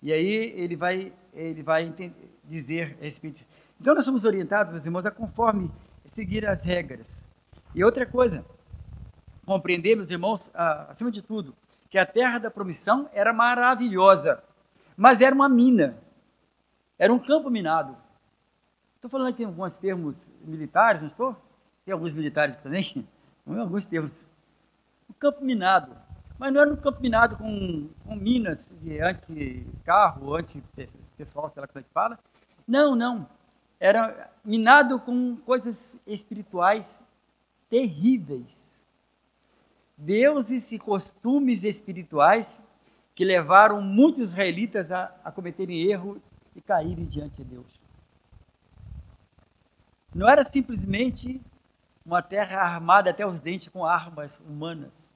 E 0.00 0.12
aí 0.12 0.52
ele 0.56 0.76
vai, 0.76 1.12
ele 1.32 1.62
vai 1.62 1.94
dizer 2.44 2.96
a 3.00 3.04
respeito 3.04 3.46
Então 3.80 3.94
nós 3.94 4.04
somos 4.04 4.24
orientados, 4.24 4.72
meus 4.72 4.84
irmãos, 4.84 5.06
a 5.06 5.10
conforme 5.10 5.70
seguir 6.06 6.46
as 6.46 6.62
regras. 6.62 7.26
E 7.74 7.82
outra 7.82 8.06
coisa, 8.06 8.44
compreender, 9.46 9.96
meus 9.96 10.10
irmãos, 10.10 10.50
acima 10.54 11.10
de 11.10 11.22
tudo, 11.22 11.54
que 11.90 11.98
a 11.98 12.06
terra 12.06 12.38
da 12.38 12.50
promissão 12.50 13.08
era 13.12 13.32
maravilhosa, 13.32 14.42
mas 14.96 15.20
era 15.20 15.34
uma 15.34 15.48
mina, 15.48 15.98
era 16.98 17.12
um 17.12 17.18
campo 17.18 17.50
minado. 17.50 17.96
Estou 18.94 19.10
falando 19.10 19.28
aqui 19.28 19.44
alguns 19.44 19.76
termos 19.76 20.30
militares, 20.42 21.00
não 21.00 21.08
estou? 21.08 21.36
Tem 21.84 21.92
alguns 21.92 22.12
militares 22.12 22.56
também, 22.62 23.06
alguns 23.46 23.84
termos. 23.84 24.12
Um 25.10 25.12
campo 25.12 25.44
minado, 25.44 25.94
mas 26.38 26.52
não 26.52 26.60
era 26.60 26.72
um 26.72 26.76
campo 26.76 27.00
minado 27.00 27.36
com, 27.36 27.88
com 28.04 28.16
minas 28.16 28.74
de 28.80 29.00
anti-carro, 29.00 30.34
anti-pessoal, 30.34 31.48
sei 31.48 31.60
lá 31.60 31.68
como 31.68 31.80
é 31.80 31.82
que 31.82 31.92
fala, 31.92 32.18
não, 32.66 32.94
não. 32.96 33.28
Era 33.78 34.30
minado 34.44 34.98
com 34.98 35.36
coisas 35.36 36.00
espirituais 36.06 37.02
terríveis. 37.68 38.82
Deuses 39.96 40.72
e 40.72 40.78
costumes 40.78 41.62
espirituais 41.62 42.62
que 43.14 43.24
levaram 43.24 43.80
muitos 43.80 44.30
israelitas 44.30 44.90
a, 44.90 45.14
a 45.24 45.30
cometerem 45.30 45.82
erro 45.82 46.20
e 46.54 46.60
caírem 46.60 47.04
diante 47.04 47.42
de 47.42 47.44
Deus. 47.44 47.66
Não 50.14 50.28
era 50.28 50.44
simplesmente 50.44 51.40
uma 52.04 52.22
terra 52.22 52.60
armada 52.60 53.10
até 53.10 53.26
os 53.26 53.40
dentes 53.40 53.68
com 53.68 53.84
armas 53.84 54.40
humanas. 54.40 55.10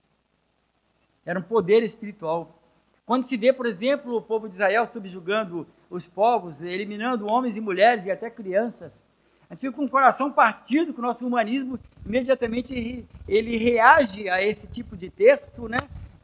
Era 1.24 1.38
um 1.38 1.42
poder 1.42 1.82
espiritual. 1.82 2.58
Quando 3.04 3.26
se 3.26 3.36
vê, 3.36 3.52
por 3.52 3.66
exemplo, 3.66 4.16
o 4.16 4.22
povo 4.22 4.48
de 4.48 4.54
Israel 4.54 4.86
subjugando 4.86 5.66
os 5.90 6.06
povos, 6.06 6.60
eliminando 6.60 7.30
homens 7.30 7.56
e 7.56 7.60
mulheres 7.60 8.06
e 8.06 8.10
até 8.10 8.30
crianças, 8.30 9.04
a 9.48 9.54
gente 9.54 9.62
fica 9.62 9.72
com 9.72 9.84
o 9.84 9.90
coração 9.90 10.30
partido, 10.30 10.92
com 10.92 11.00
o 11.00 11.04
nosso 11.04 11.26
humanismo 11.26 11.78
imediatamente 12.04 13.06
ele 13.28 13.56
reage 13.58 14.28
a 14.28 14.42
esse 14.42 14.66
tipo 14.66 14.96
de 14.96 15.10
texto, 15.10 15.68
né? 15.68 15.78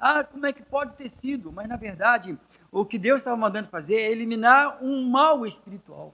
Ah, 0.07 0.23
como 0.23 0.45
é 0.45 0.53
que 0.53 0.62
pode 0.62 0.93
ter 0.93 1.09
sido? 1.09 1.51
Mas 1.51 1.67
na 1.67 1.77
verdade, 1.77 2.38
o 2.71 2.85
que 2.85 2.99
Deus 2.99 3.23
estava 3.23 3.38
mandando 3.38 3.69
fazer 3.69 3.95
é 3.95 4.11
eliminar 4.11 4.85
um 4.85 5.09
mal 5.09 5.47
espiritual. 5.47 6.12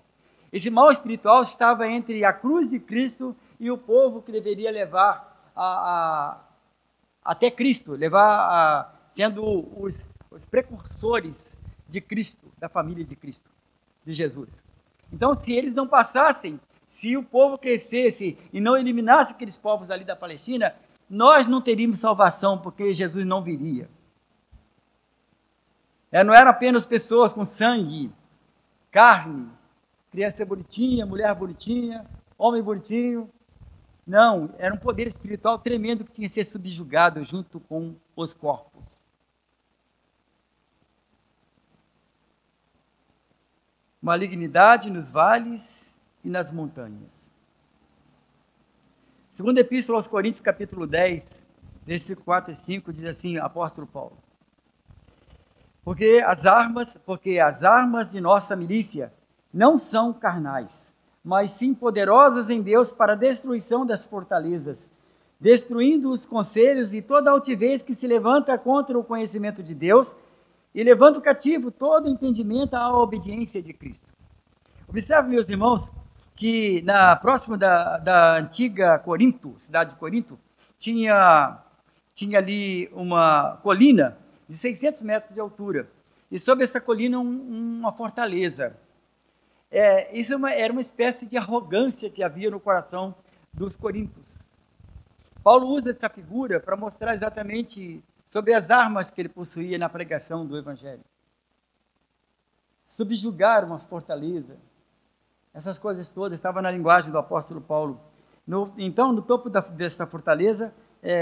Esse 0.53 0.71
mal 0.71 0.93
espiritual 0.93 1.43
estava 1.43 1.89
entre 1.89 2.25
a 2.25 2.33
cruz 2.33 2.71
de 2.71 2.79
Cristo 2.79 3.35
e 3.59 3.69
o 3.69 3.77
povo 3.77 4.23
que 4.23 4.31
deveria 4.31 4.71
levar 4.71 5.53
a, 5.57 5.65
a 5.65 6.41
até 7.25 7.51
Cristo, 7.51 7.97
levar 7.97 8.23
a, 8.23 8.93
sendo 9.09 9.43
os, 9.77 10.09
os 10.31 10.47
precursores 10.47 11.59
de 11.89 12.01
Cristo, 12.01 12.47
da 12.61 12.69
família 12.69 13.05
de 13.05 13.17
Cristo, 13.17 13.51
de 14.07 14.15
Jesus. 14.15 14.65
Então, 15.13 15.35
se 15.35 15.53
eles 15.53 15.75
não 15.75 15.89
passassem, 15.89 16.61
se 16.87 17.17
o 17.17 17.25
povo 17.25 17.59
crescesse 17.59 18.39
e 18.53 18.61
não 18.61 18.77
eliminasse 18.77 19.33
aqueles 19.33 19.57
povos 19.57 19.91
ali 19.91 20.05
da 20.05 20.15
Palestina, 20.15 20.77
nós 21.11 21.49
não 21.49 21.61
teríamos 21.61 21.99
salvação, 21.99 22.57
porque 22.57 22.95
Jesus 22.95 23.25
não 23.27 23.43
viria. 23.43 23.91
É, 26.13 26.23
não 26.23 26.33
eram 26.33 26.53
apenas 26.53 26.87
pessoas 26.87 27.33
com 27.33 27.45
sangue, 27.45 28.13
carne, 28.93 29.51
criança 30.13 30.47
bonitinha, 30.47 31.05
mulher 31.05 31.35
bonitinha, 31.35 32.07
homem 32.39 32.63
bonitinho. 32.63 33.29
Não, 34.07 34.55
era 34.57 34.73
um 34.73 34.79
poder 34.79 35.09
espiritual 35.09 35.59
tremendo 35.59 36.05
que 36.05 36.13
tinha 36.13 36.29
que 36.29 36.35
ser 36.35 36.45
subjugado 36.45 37.25
junto 37.25 37.59
com 37.59 37.97
os 38.15 38.33
corpos. 38.33 39.05
Malignidade 44.01 44.91
nos 44.91 45.11
vales 45.11 45.99
e 46.25 46.31
nas 46.31 46.53
montanhas. 46.53 47.20
Segunda 49.41 49.61
Epístola 49.61 49.97
aos 49.97 50.07
Coríntios, 50.07 50.43
capítulo 50.43 50.87
10, 50.87 51.47
versículo 51.87 52.27
4 52.27 52.53
e 52.53 52.55
5, 52.55 52.93
diz 52.93 53.07
assim, 53.07 53.39
apóstolo 53.39 53.87
Paulo. 53.87 54.19
Porque 55.83 56.23
as 56.27 56.45
armas, 56.45 56.95
porque 57.07 57.39
as 57.39 57.63
armas 57.63 58.11
de 58.11 58.21
nossa 58.21 58.55
milícia 58.55 59.11
não 59.51 59.79
são 59.79 60.13
carnais, 60.13 60.95
mas 61.25 61.53
sim 61.53 61.73
poderosas 61.73 62.51
em 62.51 62.61
Deus 62.61 62.93
para 62.93 63.15
a 63.15 63.17
destruição 63.17 63.87
das 63.87 64.07
fortalezas, 64.07 64.91
destruindo 65.41 66.11
os 66.11 66.27
conselhos 66.27 66.93
e 66.93 67.01
toda 67.01 67.31
altivez 67.31 67.81
que 67.81 67.95
se 67.95 68.07
levanta 68.07 68.59
contra 68.59 68.99
o 68.99 69.03
conhecimento 69.03 69.63
de 69.63 69.75
Deus 69.75 70.17
e 70.75 70.85
levando 70.85 71.19
cativo 71.19 71.71
todo 71.71 72.11
entendimento 72.11 72.75
à 72.75 72.95
obediência 72.95 73.63
de 73.63 73.73
Cristo. 73.73 74.13
Observe, 74.87 75.31
meus 75.31 75.49
irmãos, 75.49 75.91
que 76.41 76.81
na 76.87 77.15
próxima 77.17 77.59
da, 77.59 77.99
da 77.99 78.39
antiga 78.39 78.99
Corinto, 78.99 79.55
cidade 79.59 79.91
de 79.91 79.97
Corinto, 79.97 80.41
tinha, 80.79 81.59
tinha 82.15 82.39
ali 82.39 82.89
uma 82.95 83.59
colina 83.63 84.17
de 84.49 84.55
600 84.55 85.03
metros 85.03 85.35
de 85.35 85.39
altura. 85.39 85.91
E 86.31 86.39
sobre 86.39 86.65
essa 86.65 86.81
colina 86.81 87.19
um, 87.19 87.81
uma 87.81 87.93
fortaleza. 87.93 88.75
É, 89.71 90.17
isso 90.19 90.47
é 90.47 90.61
era 90.63 90.73
uma 90.73 90.81
espécie 90.81 91.27
de 91.27 91.37
arrogância 91.37 92.09
que 92.09 92.23
havia 92.23 92.51
no 92.51 92.59
coração 92.59 93.15
dos 93.53 93.77
coríntios. 93.77 94.47
Paulo 95.45 95.67
usa 95.67 95.91
essa 95.91 96.09
figura 96.09 96.59
para 96.59 96.75
mostrar 96.75 97.15
exatamente 97.15 98.03
sobre 98.27 98.55
as 98.55 98.71
armas 98.71 99.11
que 99.11 99.21
ele 99.21 99.29
possuía 99.29 99.77
na 99.77 99.91
pregação 99.91 100.47
do 100.47 100.57
Evangelho. 100.57 101.05
Subjugar 102.87 103.63
uma 103.63 103.79
fortaleza. 103.79 104.57
Essas 105.53 105.79
coisas 105.79 106.11
todas 106.11 106.39
estavam 106.39 106.63
na 106.63 106.71
linguagem 106.71 107.11
do 107.11 107.19
apóstolo 107.19 107.61
Paulo. 107.61 108.01
No, 108.47 108.73
então, 108.79 109.13
no 109.13 109.23
topo 109.23 109.51
da, 109.51 109.61
dessa 109.61 110.07
fortaleza, 110.07 110.73
é, 111.03 111.15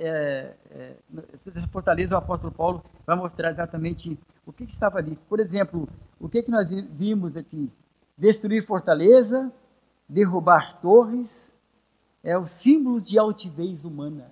é, 0.00 0.56
é, 0.70 1.50
dessa 1.50 1.68
fortaleza, 1.68 2.14
o 2.14 2.18
apóstolo 2.18 2.52
Paulo 2.52 2.84
vai 3.06 3.16
mostrar 3.16 3.50
exatamente 3.50 4.18
o 4.46 4.52
que, 4.52 4.64
que 4.64 4.72
estava 4.72 4.98
ali. 4.98 5.16
Por 5.28 5.40
exemplo, 5.40 5.88
o 6.20 6.28
que, 6.28 6.42
que 6.42 6.50
nós 6.50 6.68
vimos 6.70 7.36
aqui? 7.36 7.72
Destruir 8.16 8.64
fortaleza, 8.64 9.52
derrubar 10.08 10.80
torres, 10.80 11.54
é 12.22 12.38
os 12.38 12.50
símbolos 12.50 13.08
de 13.08 13.18
altivez 13.18 13.84
humana. 13.84 14.30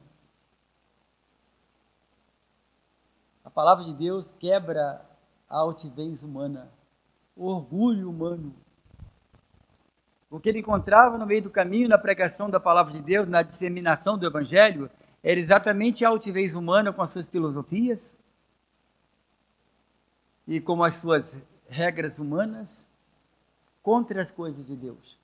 A 3.44 3.50
palavra 3.50 3.84
de 3.84 3.94
Deus 3.94 4.32
quebra 4.38 5.04
a 5.48 5.58
altivez 5.58 6.22
humana, 6.22 6.70
o 7.34 7.46
orgulho 7.46 8.08
humano. 8.08 8.54
O 10.30 10.38
que 10.38 10.48
ele 10.48 10.60
encontrava 10.60 11.18
no 11.18 11.26
meio 11.26 11.42
do 11.42 11.50
caminho, 11.50 11.88
na 11.88 11.98
pregação 11.98 12.48
da 12.48 12.60
palavra 12.60 12.92
de 12.92 13.02
Deus, 13.02 13.26
na 13.26 13.42
disseminação 13.42 14.16
do 14.16 14.24
evangelho, 14.24 14.88
era 15.22 15.38
exatamente 15.38 16.04
a 16.04 16.08
altivez 16.08 16.54
humana 16.54 16.92
com 16.92 17.02
as 17.02 17.10
suas 17.10 17.28
filosofias 17.28 18.16
e 20.46 20.60
com 20.60 20.82
as 20.84 20.94
suas 20.94 21.36
regras 21.68 22.18
humanas 22.18 22.88
contra 23.82 24.22
as 24.22 24.30
coisas 24.30 24.66
de 24.66 24.76
Deus. 24.76 25.18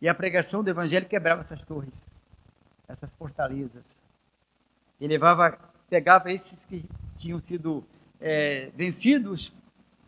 E 0.00 0.08
a 0.08 0.14
pregação 0.14 0.64
do 0.64 0.70
evangelho 0.70 1.06
quebrava 1.06 1.40
essas 1.40 1.64
torres, 1.64 2.08
essas 2.88 3.12
fortalezas. 3.12 4.02
E 4.98 5.06
levava, 5.06 5.58
pegava 5.88 6.32
esses 6.32 6.64
que 6.64 6.88
tinham 7.14 7.38
sido 7.38 7.84
é, 8.20 8.70
vencidos, 8.74 9.52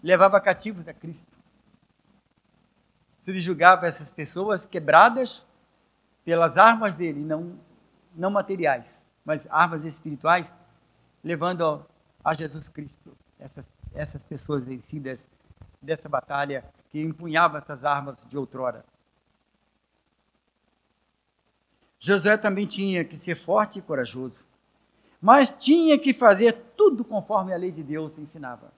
levava 0.03 0.41
cativos 0.41 0.89
a 0.89 0.93
Cristo. 0.93 1.42
Subjugava 3.25 3.87
essas 3.87 4.11
pessoas 4.11 4.67
quebradas 4.67 5.47
pelas 6.25 6.57
armas 6.57 6.95
dele, 6.95 7.21
não, 7.21 7.59
não 8.15 8.31
materiais, 8.31 9.05
mas 9.25 9.47
armas 9.51 9.85
espirituais, 9.85 10.57
levando 11.23 11.85
a 12.25 12.35
Jesus 12.35 12.69
Cristo 12.69 13.17
essas, 13.39 13.69
essas 13.93 14.25
pessoas 14.25 14.65
vencidas 14.65 15.29
dessa 15.81 16.09
batalha 16.09 16.65
que 16.91 17.01
empunhava 17.01 17.59
essas 17.59 17.85
armas 17.85 18.25
de 18.29 18.37
outrora. 18.37 18.85
Josué 21.99 22.37
também 22.37 22.67
tinha 22.67 23.05
que 23.05 23.17
ser 23.17 23.37
forte 23.37 23.79
e 23.79 23.83
corajoso, 23.83 24.45
mas 25.21 25.51
tinha 25.51 25.99
que 25.99 26.13
fazer 26.13 26.53
tudo 26.77 27.05
conforme 27.05 27.53
a 27.53 27.57
lei 27.57 27.71
de 27.71 27.83
Deus 27.83 28.19
ensinava. 28.19 28.73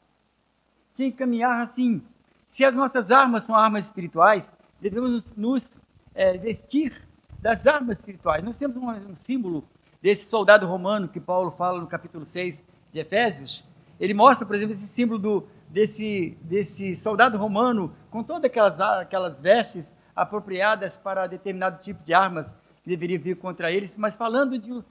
Tinha 0.93 1.11
que 1.11 1.17
caminhar 1.17 1.63
assim. 1.63 2.07
Se 2.55 2.65
as 2.65 2.77
nossas 2.77 3.11
armas 3.11 3.43
são 3.43 3.57
armas 3.57 3.87
espirituais, 3.87 4.49
devemos 4.81 5.35
nos, 5.35 5.69
é, 6.15 6.39
vestir 6.39 7.05
das 7.41 7.67
armas 7.67 7.99
espirituais. 7.99 8.45
Nós 8.45 8.57
temos 8.57 8.77
um, 8.77 8.91
um 8.91 9.17
símbolo 9.17 9.65
desse 10.01 10.27
soldado 10.27 10.65
romano 10.65 11.09
que 11.09 11.19
Paulo 11.19 11.51
fala 11.51 11.81
no 11.81 11.89
capítulo 11.89 12.25
6 12.25 12.63
de 12.93 13.01
Efésios. 13.01 13.65
Ele 13.99 14.15
mostra, 14.15 14.47
por 14.47 14.55
exemplo, 14.55 14.73
esse 14.73 14.87
símbolo 14.87 15.19
do, 15.19 15.49
desse, 15.69 16.39
desse 16.43 16.95
soldado 16.95 17.37
romano 17.37 17.93
com 18.09 18.23
todas 18.23 18.45
aquelas, 18.45 18.81
aquelas 18.81 19.41
vestes 19.41 19.93
apropriadas 20.15 20.97
para 20.97 21.27
determinado 21.27 21.81
tipo 21.81 22.05
de 22.05 22.15
armas 22.15 22.47
que 22.85 22.89
deveria 22.89 23.19
vir 23.19 23.35
contra 23.37 23.73
eles, 23.73 23.97
mas 23.97 24.15
falando 24.15 24.57
de, 24.57 24.71
do, 24.71 24.85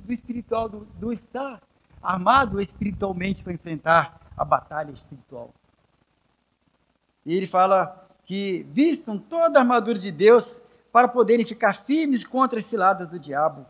do 0.00 0.12
espiritual, 0.12 0.68
do, 0.68 0.86
do 0.98 1.14
estar 1.14 1.62
armado 2.02 2.60
espiritualmente 2.60 3.42
para 3.42 3.54
enfrentar 3.54 4.20
a 4.36 4.44
batalha 4.44 4.90
espiritual. 4.90 5.54
E 7.24 7.36
ele 7.36 7.46
fala 7.46 8.08
que 8.24 8.66
vistam 8.70 9.18
toda 9.18 9.58
a 9.58 9.62
armadura 9.62 9.98
de 9.98 10.10
Deus 10.10 10.60
para 10.92 11.08
poderem 11.08 11.44
ficar 11.44 11.74
firmes 11.74 12.24
contra 12.24 12.58
as 12.58 12.64
ciladas 12.64 13.08
do 13.08 13.18
diabo. 13.18 13.66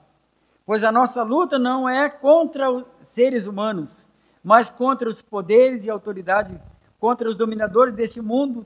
Pois 0.64 0.84
a 0.84 0.92
nossa 0.92 1.22
luta 1.22 1.58
não 1.58 1.88
é 1.88 2.08
contra 2.08 2.70
os 2.70 2.84
seres 3.00 3.46
humanos, 3.46 4.08
mas 4.42 4.70
contra 4.70 5.08
os 5.08 5.20
poderes 5.20 5.84
e 5.84 5.90
autoridades, 5.90 6.56
contra 6.98 7.28
os 7.28 7.36
dominadores 7.36 7.94
deste 7.94 8.20
mundo 8.20 8.64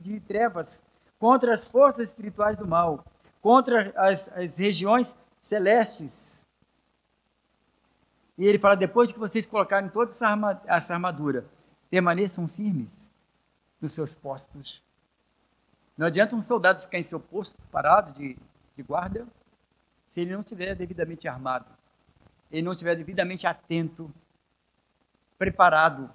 de 0.00 0.20
trevas, 0.20 0.82
contra 1.18 1.54
as 1.54 1.66
forças 1.66 2.08
espirituais 2.08 2.56
do 2.56 2.66
mal, 2.66 3.04
contra 3.40 3.92
as, 3.96 4.28
as 4.36 4.54
regiões 4.56 5.16
celestes. 5.40 6.46
E 8.36 8.46
ele 8.46 8.58
fala: 8.58 8.76
depois 8.76 9.10
que 9.10 9.18
vocês 9.18 9.46
colocarem 9.46 9.88
toda 9.88 10.10
essa 10.66 10.94
armadura, 10.94 11.46
permaneçam 11.90 12.46
firmes 12.46 13.07
nos 13.80 13.92
seus 13.92 14.14
postos. 14.14 14.82
Não 15.96 16.06
adianta 16.06 16.36
um 16.36 16.40
soldado 16.40 16.80
ficar 16.80 16.98
em 16.98 17.02
seu 17.02 17.18
posto 17.18 17.60
parado 17.68 18.12
de, 18.12 18.36
de 18.74 18.82
guarda 18.82 19.26
se 20.10 20.20
ele 20.20 20.32
não 20.32 20.40
estiver 20.40 20.74
devidamente 20.74 21.28
armado, 21.28 21.66
ele 22.50 22.62
não 22.62 22.72
estiver 22.72 22.96
devidamente 22.96 23.46
atento 23.46 24.12
preparado, 25.38 26.10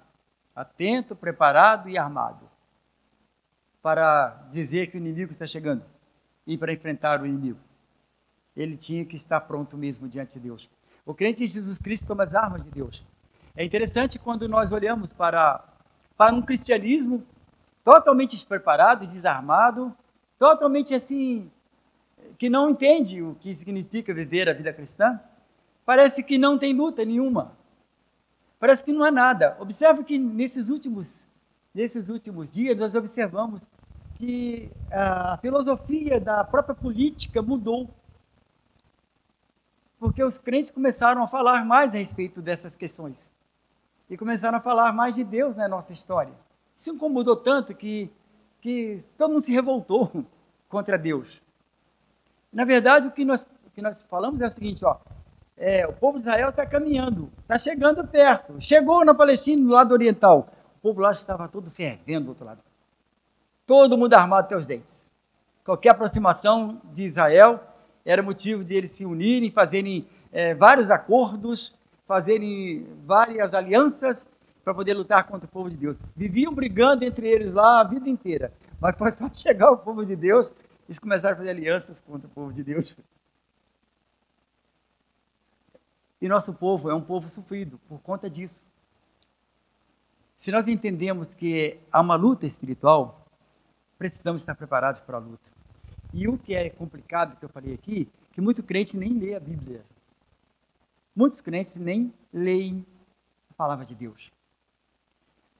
atento, 0.54 1.16
preparado 1.16 1.88
e 1.88 1.96
armado 1.96 2.50
para 3.82 4.46
dizer 4.50 4.86
que 4.86 4.96
o 4.96 5.00
inimigo 5.00 5.32
está 5.32 5.46
chegando 5.46 5.84
e 6.46 6.56
para 6.56 6.72
enfrentar 6.72 7.20
o 7.20 7.26
inimigo. 7.26 7.58
Ele 8.56 8.76
tinha 8.76 9.04
que 9.04 9.16
estar 9.16 9.40
pronto 9.42 9.76
mesmo 9.76 10.08
diante 10.08 10.34
de 10.34 10.40
Deus. 10.40 10.70
O 11.04 11.14
crente 11.14 11.44
em 11.44 11.46
Jesus 11.46 11.78
Cristo 11.78 12.06
toma 12.06 12.24
as 12.24 12.34
armas 12.34 12.64
de 12.64 12.70
Deus. 12.70 13.02
É 13.54 13.64
interessante 13.64 14.18
quando 14.18 14.48
nós 14.48 14.72
olhamos 14.72 15.12
para, 15.12 15.62
para 16.16 16.34
um 16.34 16.42
cristianismo 16.42 17.26
totalmente 17.84 18.34
despreparado, 18.34 19.06
desarmado, 19.06 19.94
totalmente 20.38 20.94
assim, 20.94 21.50
que 22.38 22.48
não 22.48 22.70
entende 22.70 23.22
o 23.22 23.34
que 23.34 23.54
significa 23.54 24.14
viver 24.14 24.48
a 24.48 24.54
vida 24.54 24.72
cristã. 24.72 25.20
Parece 25.84 26.22
que 26.22 26.38
não 26.38 26.58
tem 26.58 26.72
luta 26.72 27.04
nenhuma. 27.04 27.52
Parece 28.58 28.82
que 28.82 28.92
não 28.92 29.04
há 29.04 29.10
nada. 29.10 29.56
Observe 29.60 30.02
que 30.02 30.18
nesses 30.18 30.70
últimos, 30.70 31.26
nesses 31.74 32.08
últimos 32.08 32.54
dias 32.54 32.76
nós 32.76 32.94
observamos 32.94 33.68
que 34.14 34.70
a 34.90 35.36
filosofia 35.38 36.18
da 36.18 36.42
própria 36.42 36.74
política 36.74 37.42
mudou. 37.42 37.90
Porque 39.98 40.24
os 40.24 40.38
crentes 40.38 40.70
começaram 40.70 41.22
a 41.22 41.28
falar 41.28 41.64
mais 41.66 41.94
a 41.94 41.98
respeito 41.98 42.40
dessas 42.40 42.74
questões. 42.74 43.30
E 44.08 44.16
começaram 44.16 44.56
a 44.56 44.60
falar 44.60 44.92
mais 44.92 45.14
de 45.14 45.24
Deus 45.24 45.54
na 45.54 45.68
nossa 45.68 45.92
história. 45.92 46.43
Isso 46.76 46.90
incomodou 46.90 47.36
tanto 47.36 47.74
que, 47.74 48.10
que 48.60 49.02
todo 49.16 49.32
mundo 49.32 49.44
se 49.44 49.52
revoltou 49.52 50.10
contra 50.68 50.98
Deus. 50.98 51.40
Na 52.52 52.64
verdade, 52.64 53.08
o 53.08 53.10
que 53.10 53.24
nós, 53.24 53.48
o 53.66 53.70
que 53.70 53.82
nós 53.82 54.04
falamos 54.08 54.40
é 54.40 54.46
o 54.46 54.50
seguinte: 54.50 54.84
ó, 54.84 54.96
é, 55.56 55.86
o 55.86 55.92
povo 55.92 56.18
de 56.18 56.22
Israel 56.22 56.50
está 56.50 56.66
caminhando, 56.66 57.30
está 57.42 57.58
chegando 57.58 58.06
perto. 58.06 58.60
Chegou 58.60 59.04
na 59.04 59.14
Palestina, 59.14 59.62
do 59.62 59.70
lado 59.70 59.92
oriental. 59.92 60.48
O 60.76 60.80
povo 60.80 61.00
lá 61.00 61.12
estava 61.12 61.48
todo 61.48 61.70
fervendo 61.70 62.26
do 62.26 62.28
outro 62.30 62.44
lado. 62.44 62.60
Todo 63.66 63.96
mundo 63.96 64.14
armado 64.14 64.46
até 64.46 64.56
os 64.56 64.66
dentes. 64.66 65.10
Qualquer 65.64 65.90
aproximação 65.90 66.80
de 66.92 67.04
Israel 67.04 67.60
era 68.04 68.22
motivo 68.22 68.62
de 68.62 68.74
eles 68.74 68.90
se 68.90 69.06
unirem, 69.06 69.50
fazerem 69.50 70.06
é, 70.30 70.54
vários 70.54 70.90
acordos, 70.90 71.74
fazerem 72.06 72.86
várias 73.06 73.54
alianças 73.54 74.28
para 74.64 74.74
poder 74.74 74.94
lutar 74.94 75.24
contra 75.24 75.46
o 75.46 75.50
povo 75.50 75.68
de 75.68 75.76
Deus. 75.76 75.98
Viviam 76.16 76.52
brigando 76.54 77.04
entre 77.04 77.28
eles 77.28 77.52
lá 77.52 77.80
a 77.80 77.84
vida 77.84 78.08
inteira. 78.08 78.52
Mas 78.80 78.96
foi 78.96 79.12
só 79.12 79.28
chegar 79.34 79.70
o 79.70 79.76
povo 79.76 80.04
de 80.04 80.16
Deus, 80.16 80.52
eles 80.88 80.98
começaram 80.98 81.34
a 81.34 81.38
fazer 81.38 81.50
alianças 81.50 82.00
contra 82.00 82.26
o 82.26 82.30
povo 82.30 82.52
de 82.52 82.64
Deus. 82.64 82.96
E 86.20 86.28
nosso 86.28 86.54
povo 86.54 86.88
é 86.88 86.94
um 86.94 87.02
povo 87.02 87.28
sofrido 87.28 87.78
por 87.86 88.00
conta 88.00 88.30
disso. 88.30 88.64
Se 90.36 90.50
nós 90.50 90.66
entendemos 90.66 91.34
que 91.34 91.78
há 91.92 92.00
uma 92.00 92.16
luta 92.16 92.46
espiritual, 92.46 93.26
precisamos 93.98 94.40
estar 94.40 94.54
preparados 94.54 95.00
para 95.00 95.18
a 95.18 95.20
luta. 95.20 95.50
E 96.12 96.26
o 96.26 96.38
que 96.38 96.54
é 96.54 96.70
complicado 96.70 97.36
que 97.36 97.44
eu 97.44 97.48
falei 97.48 97.74
aqui, 97.74 98.10
que 98.32 98.40
muito 98.40 98.62
crente 98.62 98.96
nem 98.96 99.18
lê 99.18 99.34
a 99.34 99.40
Bíblia. 99.40 99.84
Muitos 101.14 101.40
crentes 101.40 101.76
nem 101.76 102.12
leem 102.32 102.84
a 103.50 103.54
palavra 103.54 103.84
de 103.84 103.94
Deus. 103.94 104.32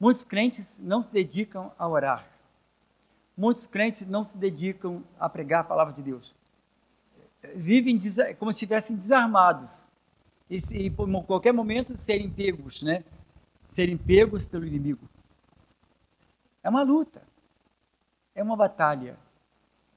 Muitos 0.04 0.22
crentes 0.22 0.76
não 0.78 1.00
se 1.00 1.08
dedicam 1.08 1.72
a 1.78 1.88
orar. 1.88 2.28
Muitos 3.34 3.66
crentes 3.66 4.06
não 4.06 4.22
se 4.22 4.36
dedicam 4.36 5.02
a 5.18 5.30
pregar 5.30 5.60
a 5.62 5.64
palavra 5.64 5.94
de 5.94 6.02
Deus. 6.02 6.34
Vivem 7.56 7.98
como 8.38 8.52
se 8.52 8.56
estivessem 8.56 8.96
desarmados 8.96 9.88
e, 10.50 10.58
e 10.72 10.90
por 10.90 11.08
qualquer 11.24 11.54
momento 11.54 11.96
serem 11.96 12.28
pegos, 12.28 12.82
né? 12.82 13.02
Serem 13.66 13.96
pegos 13.96 14.44
pelo 14.44 14.66
inimigo. 14.66 15.08
É 16.62 16.68
uma 16.68 16.82
luta. 16.82 17.22
É 18.34 18.42
uma 18.42 18.58
batalha. 18.58 19.18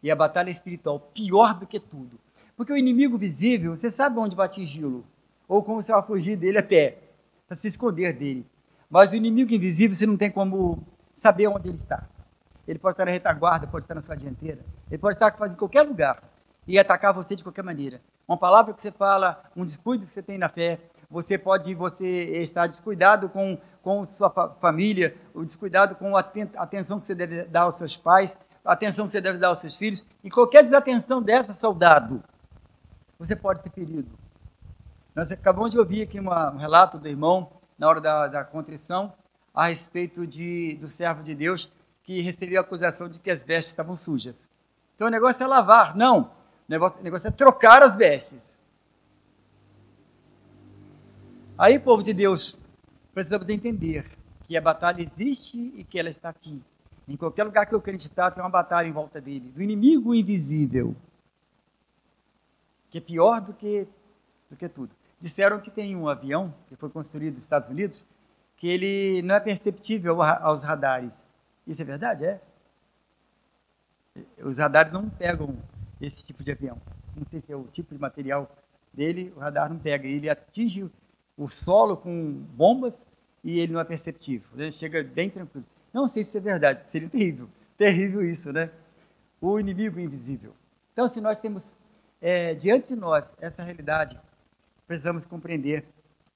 E 0.01 0.09
a 0.09 0.15
batalha 0.15 0.49
espiritual, 0.49 1.01
pior 1.01 1.53
do 1.53 1.67
que 1.67 1.81
tudo. 1.81 2.17
Porque 2.55 2.71
o 2.71 2.77
inimigo 2.77 3.17
visível, 3.17 3.75
você 3.75 3.91
sabe 3.91 4.17
onde 4.19 4.37
vai 4.37 4.45
atingi-lo. 4.45 5.05
Ou 5.49 5.61
como 5.61 5.81
você 5.81 5.91
vai 5.91 6.01
fugir 6.01 6.37
dele 6.37 6.59
até. 6.59 6.97
Para 7.45 7.57
se 7.57 7.67
esconder 7.67 8.13
dele. 8.13 8.49
Mas 8.89 9.11
o 9.11 9.15
inimigo 9.15 9.53
invisível, 9.53 9.95
você 9.95 10.05
não 10.05 10.17
tem 10.17 10.31
como 10.31 10.85
saber 11.15 11.47
onde 11.47 11.67
ele 11.67 11.77
está. 11.77 12.07
Ele 12.67 12.79
pode 12.79 12.93
estar 12.93 13.05
na 13.05 13.11
retaguarda, 13.11 13.67
pode 13.67 13.83
estar 13.83 13.95
na 13.95 14.01
sua 14.01 14.15
dianteira. 14.15 14.65
Ele 14.89 14.97
pode 14.97 15.15
estar 15.15 15.35
em 15.47 15.55
qualquer 15.55 15.83
lugar 15.83 16.21
e 16.67 16.77
atacar 16.77 17.13
você 17.13 17.35
de 17.35 17.43
qualquer 17.43 17.63
maneira. 17.63 18.01
Uma 18.27 18.37
palavra 18.37 18.73
que 18.73 18.81
você 18.81 18.91
fala, 18.91 19.41
um 19.55 19.63
descuido 19.63 20.05
que 20.05 20.11
você 20.11 20.21
tem 20.21 20.37
na 20.37 20.49
fé, 20.49 20.79
você 21.09 21.37
pode 21.37 21.73
você 21.73 22.05
estar 22.41 22.67
descuidado 22.67 23.29
com, 23.29 23.57
com 23.81 24.03
sua 24.03 24.29
família, 24.59 25.15
o 25.33 25.45
descuidado 25.45 25.95
com 25.95 26.17
a 26.17 26.25
atenção 26.57 26.99
que 26.99 27.05
você 27.05 27.15
deve 27.15 27.43
dar 27.45 27.61
aos 27.61 27.75
seus 27.75 27.95
pais, 27.95 28.37
a 28.65 28.73
atenção 28.73 29.05
que 29.05 29.13
você 29.13 29.21
deve 29.21 29.37
dar 29.37 29.47
aos 29.47 29.59
seus 29.59 29.75
filhos, 29.75 30.05
e 30.21 30.29
qualquer 30.29 30.63
desatenção 30.63 31.21
dessa, 31.21 31.53
soldado, 31.53 32.21
você 33.17 33.35
pode 33.35 33.61
ser 33.61 33.71
ferido. 33.71 34.11
Nós 35.15 35.31
acabamos 35.31 35.71
de 35.71 35.79
ouvir 35.79 36.01
aqui 36.01 36.19
uma, 36.19 36.51
um 36.51 36.57
relato 36.57 36.99
do 36.99 37.07
irmão, 37.07 37.49
na 37.77 37.87
hora 37.87 38.01
da, 38.01 38.27
da 38.27 38.43
contrição, 38.43 39.13
a 39.53 39.67
respeito 39.67 40.25
de, 40.25 40.75
do 40.75 40.87
servo 40.87 41.23
de 41.23 41.35
Deus 41.35 41.71
que 42.03 42.21
recebeu 42.21 42.59
a 42.59 42.61
acusação 42.61 43.09
de 43.09 43.19
que 43.19 43.29
as 43.29 43.43
vestes 43.43 43.73
estavam 43.73 43.95
sujas. 43.95 44.49
Então 44.95 45.07
o 45.07 45.11
negócio 45.11 45.43
é 45.43 45.47
lavar. 45.47 45.95
Não. 45.95 46.21
O 46.21 46.31
negócio, 46.69 46.99
o 46.99 47.03
negócio 47.03 47.27
é 47.27 47.31
trocar 47.31 47.83
as 47.83 47.95
vestes. 47.95 48.57
Aí, 51.57 51.79
povo 51.79 52.03
de 52.03 52.13
Deus, 52.13 52.59
precisamos 53.13 53.49
entender 53.49 54.05
que 54.47 54.55
a 54.55 54.61
batalha 54.61 55.01
existe 55.01 55.73
e 55.75 55.83
que 55.83 55.99
ela 55.99 56.09
está 56.09 56.29
aqui. 56.29 56.61
Em 57.07 57.17
qualquer 57.17 57.43
lugar 57.43 57.65
que 57.65 57.73
eu 57.73 57.79
acreditar, 57.79 58.31
tem 58.31 58.43
uma 58.43 58.49
batalha 58.49 58.87
em 58.87 58.91
volta 58.91 59.19
dele, 59.19 59.51
do 59.51 59.61
inimigo 59.61 60.13
invisível, 60.13 60.95
que 62.89 62.99
é 62.99 63.01
pior 63.01 63.41
do 63.41 63.53
que, 63.53 63.87
do 64.49 64.55
que 64.55 64.69
tudo. 64.69 64.95
Disseram 65.19 65.59
que 65.59 65.71
tem 65.71 65.95
um 65.95 66.07
avião 66.07 66.53
que 66.67 66.75
foi 66.75 66.89
construído 66.89 67.35
nos 67.35 67.43
Estados 67.43 67.69
Unidos, 67.69 68.05
que 68.55 68.67
ele 68.67 69.21
não 69.23 69.35
é 69.35 69.39
perceptível 69.39 70.21
aos 70.21 70.63
radares. 70.63 71.25
Isso 71.65 71.81
é 71.81 71.85
verdade? 71.85 72.25
É. 72.25 72.41
Os 74.43 74.57
radares 74.57 74.91
não 74.91 75.09
pegam 75.09 75.55
esse 76.01 76.23
tipo 76.23 76.43
de 76.43 76.51
avião. 76.51 76.79
Não 77.15 77.25
sei 77.25 77.41
se 77.41 77.51
é 77.51 77.55
o 77.55 77.63
tipo 77.65 77.93
de 77.95 78.01
material 78.01 78.49
dele, 78.93 79.33
o 79.35 79.39
radar 79.39 79.69
não 79.69 79.77
pega. 79.77 80.07
Ele 80.07 80.29
atinge 80.29 80.89
o 81.37 81.47
solo 81.47 81.97
com 81.97 82.31
bombas 82.55 82.93
e 83.43 83.59
ele 83.59 83.73
não 83.73 83.79
é 83.79 83.83
perceptível. 83.83 84.47
Ele 84.55 84.71
chega 84.71 85.03
bem 85.03 85.29
tranquilo. 85.29 85.65
Não 85.93 86.07
sei 86.07 86.23
se 86.23 86.37
é 86.37 86.41
verdade, 86.41 86.87
seria 86.89 87.09
terrível. 87.09 87.47
Terrível 87.77 88.23
isso, 88.23 88.51
né? 88.51 88.71
O 89.39 89.59
inimigo 89.59 89.99
invisível. 89.99 90.53
Então, 90.93 91.07
se 91.07 91.21
nós 91.21 91.37
temos 91.37 91.73
é, 92.19 92.55
diante 92.55 92.89
de 92.89 92.95
nós 92.95 93.35
essa 93.39 93.63
realidade, 93.63 94.19
precisamos 94.87 95.25
compreender 95.25 95.85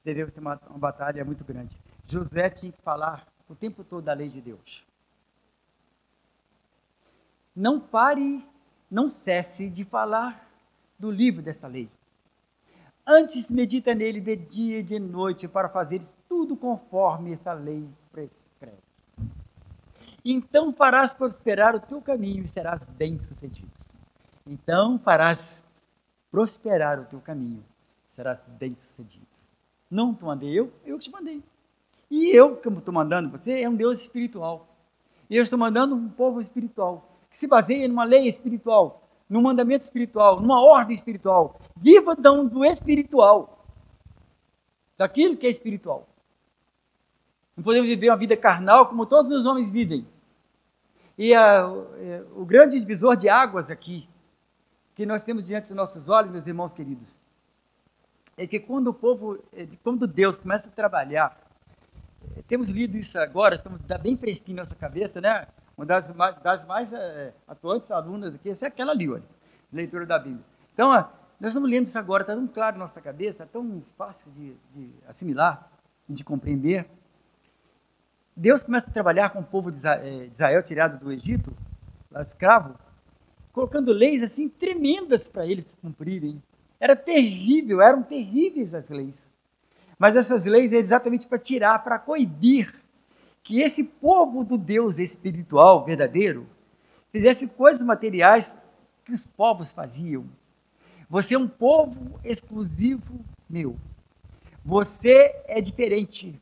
devemos 0.03 0.31
ter 0.31 0.39
uma, 0.39 0.59
uma 0.67 0.79
batalha 0.79 1.23
muito 1.23 1.43
grande. 1.43 1.77
Josué 2.05 2.49
tinha 2.49 2.71
que 2.71 2.81
falar 2.81 3.27
o 3.47 3.55
tempo 3.55 3.83
todo 3.83 4.03
da 4.03 4.13
lei 4.13 4.27
de 4.27 4.41
Deus. 4.41 4.85
Não 7.55 7.79
pare 7.79 8.43
não 8.89 9.07
cesse 9.07 9.69
de 9.69 9.85
falar 9.85 10.49
do 10.99 11.09
livro 11.09 11.41
dessa 11.41 11.65
lei. 11.65 11.89
Antes 13.07 13.49
medita 13.49 13.95
nele 13.95 14.19
de 14.19 14.35
dia 14.35 14.79
e 14.79 14.83
de 14.83 14.99
noite 14.99 15.47
para 15.47 15.69
fazeres 15.69 16.15
tudo 16.27 16.57
conforme 16.57 17.31
esta 17.31 17.53
lei 17.53 17.87
prescreve. 18.11 18.77
Então 20.23 20.71
farás 20.73 21.13
prosperar 21.13 21.73
o 21.75 21.79
teu 21.79 22.01
caminho 22.01 22.43
e 22.43 22.47
serás 22.47 22.85
bem-sucedido. 22.85 23.71
Então 24.45 24.99
farás 24.99 25.65
prosperar 26.29 26.99
o 26.99 27.05
teu 27.05 27.19
caminho, 27.19 27.63
serás 28.21 28.45
bem-sucedido. 28.45 29.25
Não 29.89 30.13
te 30.13 30.23
mandei 30.23 30.53
eu, 30.53 30.71
eu 30.86 30.99
te 30.99 31.10
mandei. 31.10 31.43
E 32.10 32.29
eu, 32.29 32.55
que 32.55 32.69
estou 32.69 32.93
mandando 32.93 33.29
você, 33.29 33.62
é 33.62 33.69
um 33.69 33.75
Deus 33.75 33.99
espiritual. 33.99 34.67
E 35.27 35.36
eu 35.36 35.43
estou 35.43 35.57
mandando 35.57 35.95
um 35.95 36.07
povo 36.07 36.39
espiritual 36.39 37.07
que 37.29 37.38
se 37.38 37.47
baseia 37.47 37.88
numa 37.88 38.03
lei 38.03 38.28
espiritual, 38.28 39.09
num 39.28 39.41
mandamento 39.41 39.86
espiritual, 39.86 40.39
numa 40.39 40.61
ordem 40.61 40.95
espiritual. 40.95 41.59
Viva 41.76 42.13
então 42.17 42.45
do 42.45 42.63
espiritual, 42.63 43.65
daquilo 44.97 45.36
que 45.36 45.47
é 45.47 45.49
espiritual. 45.49 46.07
Não 47.57 47.63
podemos 47.63 47.89
viver 47.89 48.09
uma 48.09 48.17
vida 48.17 48.38
carnal 48.38 48.88
como 48.88 49.05
todos 49.05 49.32
os 49.32 49.45
homens 49.45 49.72
vivem. 49.72 50.05
E 51.17 51.34
a, 51.34 51.63
é, 51.97 52.24
o 52.36 52.45
grande 52.45 52.80
divisor 52.80 53.15
de 53.15 53.30
águas 53.30 53.69
aqui, 53.69 54.07
que 54.93 55.05
nós 55.05 55.24
temos 55.24 55.47
diante 55.47 55.69
dos 55.69 55.76
nossos 55.76 56.07
olhos, 56.07 56.32
meus 56.32 56.45
irmãos 56.45 56.74
queridos, 56.74 57.17
é 58.38 58.47
que 58.47 58.59
quando 58.59 58.88
o 58.88 58.93
povo, 58.93 59.39
é, 59.53 59.67
quando 59.84 60.07
Deus 60.07 60.38
começa 60.38 60.67
a 60.67 60.71
trabalhar, 60.71 61.38
é, 62.36 62.41
temos 62.43 62.69
lido 62.69 62.97
isso 62.97 63.17
agora, 63.19 63.55
estamos 63.55 63.82
bem 64.01 64.15
fresquinho 64.17 64.57
na 64.57 64.63
nossa 64.63 64.75
cabeça, 64.75 65.19
né? 65.19 65.47
Uma 65.77 65.86
das 65.86 66.13
mais, 66.13 66.36
das 66.41 66.65
mais 66.65 66.93
é, 66.93 67.34
atuantes 67.47 67.91
alunas 67.91 68.36
aqui 68.36 68.49
é 68.49 68.65
aquela 68.65 68.91
ali, 68.91 69.09
olha, 69.09 69.23
leitura 69.71 70.05
da 70.05 70.19
Bíblia. 70.19 70.43
Então, 70.73 70.91
nós 71.39 71.49
estamos 71.49 71.69
lendo 71.69 71.86
isso 71.86 71.97
agora, 71.97 72.23
está 72.23 72.36
tão 72.36 72.47
claro 72.47 72.77
na 72.77 72.86
nossa 72.86 73.01
cabeça, 73.01 73.45
tão 73.45 73.84
fácil 73.97 74.32
de, 74.32 74.55
de 74.71 74.89
assimilar, 75.07 75.71
de 76.07 76.23
compreender. 76.23 76.88
Deus 78.36 78.63
começa 78.63 78.89
a 78.89 78.93
trabalhar 78.93 79.29
com 79.29 79.39
o 79.39 79.43
povo 79.43 79.71
de 79.71 79.77
Israel 80.32 80.63
tirado 80.63 80.97
do 81.03 81.11
Egito, 81.11 81.51
lá 82.11 82.21
escravo, 82.21 82.75
colocando 83.51 83.91
leis 83.91 84.23
assim 84.23 84.47
tremendas 84.47 85.27
para 85.27 85.45
eles 85.45 85.75
cumprirem. 85.82 86.41
Era 86.82 86.95
terrível, 86.95 87.79
eram 87.79 88.01
terríveis 88.01 88.73
as 88.73 88.89
leis. 88.89 89.32
Mas 89.99 90.15
essas 90.15 90.45
leis 90.45 90.73
eram 90.73 90.82
exatamente 90.82 91.27
para 91.27 91.38
tirar, 91.38 91.77
para 91.84 91.99
coibir 91.99 92.73
que 93.43 93.61
esse 93.61 93.84
povo 93.84 94.43
do 94.43 94.57
Deus 94.57 94.97
espiritual 94.97 95.86
verdadeiro 95.86 96.47
fizesse 97.11 97.49
coisas 97.49 97.86
materiais 97.86 98.59
que 99.05 99.11
os 99.11 99.27
povos 99.27 99.71
faziam. 99.71 100.25
Você 101.07 101.36
é 101.36 101.38
um 101.38 101.47
povo 101.47 102.19
exclusivo 102.23 103.23
meu. 103.47 103.77
Você 104.65 105.39
é 105.47 105.61
diferente. 105.61 106.41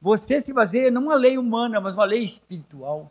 Você 0.00 0.40
se 0.40 0.52
baseia 0.52 0.90
não 0.90 1.04
uma 1.04 1.14
lei 1.14 1.38
humana, 1.38 1.80
mas 1.80 1.94
uma 1.94 2.04
lei 2.04 2.24
espiritual. 2.24 3.08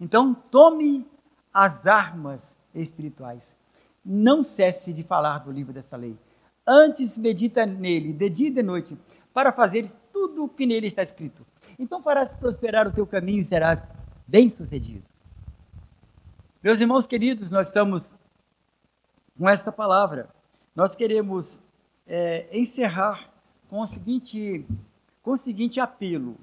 Então, 0.00 0.32
tome 0.32 1.06
as 1.52 1.86
armas 1.86 2.56
espirituais. 2.74 3.54
Não 4.04 4.42
cesse 4.42 4.92
de 4.92 5.02
falar 5.02 5.38
do 5.38 5.50
livro 5.50 5.72
dessa 5.72 5.96
lei. 5.96 6.16
Antes 6.66 7.16
medita 7.18 7.64
nele, 7.64 8.12
de 8.12 8.28
dia 8.28 8.48
e 8.48 8.50
de 8.50 8.62
noite, 8.62 8.98
para 9.32 9.52
fazeres 9.52 9.98
tudo 10.12 10.44
o 10.44 10.48
que 10.48 10.66
nele 10.66 10.86
está 10.86 11.02
escrito. 11.02 11.46
Então 11.78 12.02
farás 12.02 12.32
prosperar 12.32 12.86
o 12.86 12.92
teu 12.92 13.06
caminho 13.06 13.40
e 13.40 13.44
serás 13.44 13.88
bem-sucedido. 14.26 15.04
Meus 16.62 16.80
irmãos 16.80 17.06
queridos, 17.06 17.50
nós 17.50 17.66
estamos 17.68 18.14
com 19.38 19.48
esta 19.48 19.70
palavra. 19.70 20.28
Nós 20.74 20.96
queremos 20.96 21.62
é, 22.06 22.48
encerrar 22.56 23.30
com 23.68 23.80
o 23.80 23.86
seguinte, 23.86 24.66
com 25.22 25.32
o 25.32 25.36
seguinte 25.36 25.80
apelo. 25.80 26.36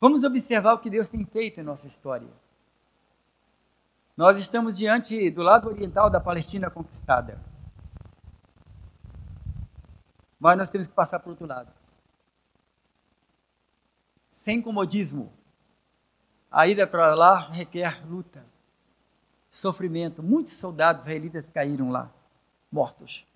Vamos 0.00 0.24
observar 0.24 0.74
o 0.74 0.78
que 0.78 0.90
Deus 0.90 1.08
tem 1.08 1.24
feito 1.24 1.60
em 1.60 1.62
nossa 1.62 1.86
história. 1.86 2.28
Nós 4.20 4.36
estamos 4.36 4.76
diante 4.76 5.30
do 5.30 5.42
lado 5.42 5.66
oriental 5.70 6.10
da 6.10 6.20
Palestina 6.20 6.68
conquistada. 6.68 7.40
Mas 10.38 10.58
nós 10.58 10.68
temos 10.68 10.86
que 10.86 10.92
passar 10.92 11.18
para 11.20 11.28
o 11.28 11.30
outro 11.30 11.46
lado. 11.46 11.72
Sem 14.30 14.60
comodismo. 14.60 15.32
A 16.50 16.68
ida 16.68 16.86
para 16.86 17.14
lá 17.14 17.48
requer 17.48 18.06
luta, 18.06 18.44
sofrimento. 19.50 20.22
Muitos 20.22 20.52
soldados 20.52 21.04
israelitas 21.04 21.48
caíram 21.48 21.88
lá, 21.88 22.12
mortos. 22.70 23.26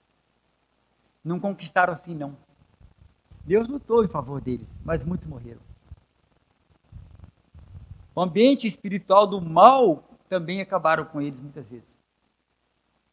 Não 1.24 1.41
conquistaram 1.41 1.95
assim, 1.95 2.14
não. 2.14 2.37
Deus 3.43 3.66
lutou 3.66 4.05
em 4.05 4.09
favor 4.09 4.39
deles, 4.39 4.82
mas 4.85 5.03
muitos 5.03 5.28
morreram. 5.28 5.62
O 8.14 8.20
ambiente 8.20 8.66
espiritual 8.66 9.26
do 9.26 9.41
mal 9.41 10.11
também 10.35 10.61
acabaram 10.61 11.05
com 11.05 11.22
eles 11.22 11.39
muitas 11.39 11.70
vezes. 11.70 11.97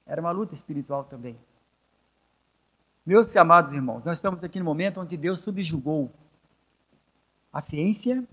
Era 0.07 0.19
uma 0.19 0.32
luta 0.32 0.55
espiritual 0.55 1.03
também. 1.03 1.38
Meus 3.05 3.36
amados 3.36 3.74
irmãos, 3.74 4.03
nós 4.03 4.17
estamos 4.17 4.43
aqui 4.43 4.57
no 4.57 4.65
momento 4.65 4.99
onde 4.99 5.15
Deus 5.15 5.41
subjugou 5.41 6.11
a 7.53 7.61
ciência, 7.61 8.28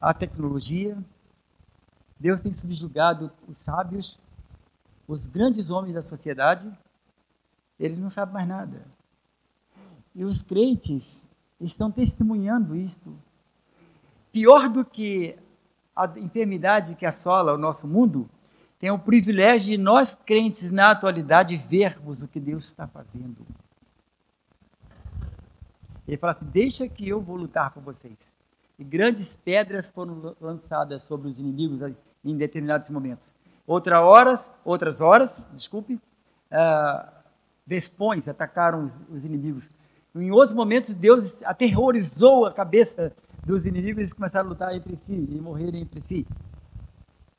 a 0.00 0.14
tecnologia. 0.14 0.96
Deus 2.18 2.40
tem 2.40 2.52
subjugado 2.52 3.32
os 3.48 3.58
sábios, 3.58 4.20
os 5.08 5.26
grandes 5.26 5.68
homens 5.68 5.94
da 5.94 6.02
sociedade. 6.02 6.70
Eles 7.76 7.98
não 7.98 8.08
sabem 8.08 8.34
mais 8.34 8.46
nada. 8.46 8.86
E 10.14 10.22
os 10.22 10.42
crentes 10.42 11.26
estão 11.58 11.90
testemunhando 11.90 12.76
isto. 12.76 13.12
Pior 14.30 14.68
do 14.68 14.84
que 14.84 15.36
a 15.94 16.10
enfermidade 16.16 16.94
que 16.96 17.06
assola 17.06 17.52
o 17.52 17.58
nosso 17.58 17.86
mundo, 17.86 18.28
tem 18.78 18.90
o 18.90 18.98
privilégio 18.98 19.70
de 19.70 19.78
nós 19.78 20.14
crentes 20.26 20.70
na 20.70 20.90
atualidade 20.90 21.56
vermos 21.56 22.22
o 22.22 22.28
que 22.28 22.40
Deus 22.40 22.64
está 22.64 22.86
fazendo. 22.86 23.46
Ele 26.06 26.16
fala 26.16 26.32
assim: 26.32 26.46
Deixa 26.46 26.88
que 26.88 27.08
eu 27.08 27.20
vou 27.20 27.36
lutar 27.36 27.72
por 27.72 27.82
vocês. 27.82 28.32
E 28.78 28.84
grandes 28.84 29.36
pedras 29.36 29.90
foram 29.90 30.34
lançadas 30.40 31.02
sobre 31.02 31.28
os 31.28 31.38
inimigos 31.38 31.80
em 32.24 32.36
determinados 32.36 32.90
momentos. 32.90 33.34
Outras 33.66 34.00
horas, 34.00 34.50
outras 34.64 35.00
horas, 35.00 35.48
desculpe, 35.52 35.94
uh, 35.94 37.08
vespões 37.64 38.26
atacaram 38.26 38.84
os, 38.84 39.00
os 39.08 39.24
inimigos. 39.24 39.70
Em 40.14 40.30
outros 40.30 40.52
momentos, 40.52 40.94
Deus 40.94 41.42
aterrorizou 41.44 42.46
a 42.46 42.52
cabeça 42.52 43.14
dos 43.44 43.66
inimigos 43.66 44.10
e 44.10 44.14
começaram 44.14 44.46
a 44.46 44.48
lutar 44.50 44.74
entre 44.74 44.96
si 44.96 45.26
e 45.30 45.40
morrerem 45.40 45.82
entre 45.82 46.00
si. 46.00 46.26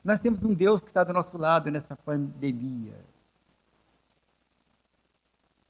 Nós 0.04 0.20
temos 0.20 0.42
um 0.42 0.52
Deus 0.52 0.80
que 0.80 0.88
está 0.88 1.02
do 1.02 1.12
nosso 1.12 1.38
lado 1.38 1.70
nessa 1.70 1.96
pandemia. 1.96 2.94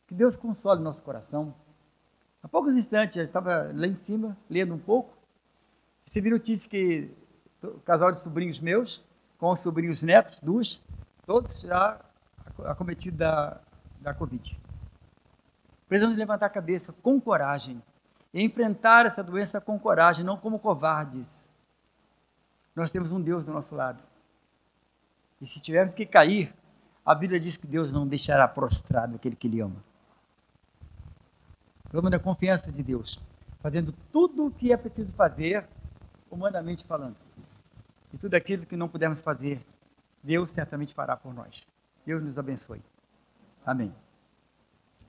Que 0.07 0.15
Deus 0.15 0.37
console 0.37 0.83
nosso 0.83 1.03
coração. 1.05 1.55
Há 2.43 2.49
poucos 2.49 2.75
instantes, 2.75 3.17
eu 3.17 3.23
estava 3.23 3.71
lá 3.73 3.87
em 3.87 3.95
cima, 3.95 4.37
lendo 4.51 4.75
um 4.75 4.79
pouco, 4.79 5.17
recebi 6.05 6.29
notícia 6.29 6.69
que 6.69 7.11
o 7.63 7.81
casal 7.81 8.11
de 8.11 8.19
sobrinhos 8.19 8.61
meus, 8.61 9.03
com 9.39 9.51
os 9.51 9.61
sobrinhos 9.61 10.03
netos, 10.03 10.41
duas, 10.41 10.85
todos 11.25 11.63
já 11.63 11.99
acometidos 12.65 13.19
da, 13.19 13.61
da 14.01 14.13
Covid. 14.13 14.61
Precisamos 15.89 16.17
levantar 16.19 16.47
a 16.47 16.51
cabeça 16.51 16.93
com 16.93 17.21
coragem 17.21 17.81
enfrentar 18.43 19.07
essa 19.07 19.23
doença 19.23 19.61
com 19.61 19.79
coragem, 19.79 20.25
não 20.25 20.37
como 20.37 20.59
covardes. 20.59 21.49
Nós 22.75 22.91
temos 22.91 23.13
um 23.13 23.21
Deus 23.21 23.45
do 23.45 23.53
nosso 23.53 23.75
lado. 23.75 24.03
E 25.41 25.47
se 25.47 25.61
tivermos 25.61 25.95
que 25.95 26.05
cair, 26.05 26.53
a 27.07 27.15
Bíblia 27.15 27.39
diz 27.39 27.57
que 27.57 27.67
Deus 27.67 27.93
não 27.93 28.07
deixará 28.07 28.49
prostrado 28.49 29.15
aquele 29.15 29.37
que 29.37 29.47
lhe 29.47 29.61
ama. 29.61 29.77
Vamos 31.93 32.11
na 32.11 32.19
confiança 32.19 32.73
de 32.73 32.83
Deus, 32.83 33.21
fazendo 33.61 33.93
tudo 34.11 34.47
o 34.47 34.51
que 34.51 34.73
é 34.73 34.77
preciso 34.77 35.13
fazer, 35.13 35.69
humanamente 36.29 36.85
falando. 36.85 37.17
E 38.13 38.19
tudo 38.19 38.35
aquilo 38.35 38.67
que 38.67 38.77
não 38.77 38.89
pudermos 38.89 39.21
fazer, 39.21 39.65
Deus 40.23 40.51
certamente 40.51 40.93
fará 40.93 41.17
por 41.17 41.33
nós. 41.33 41.63
Deus 42.05 42.23
nos 42.23 42.37
abençoe. 42.37 42.83
Amém. 43.65 43.95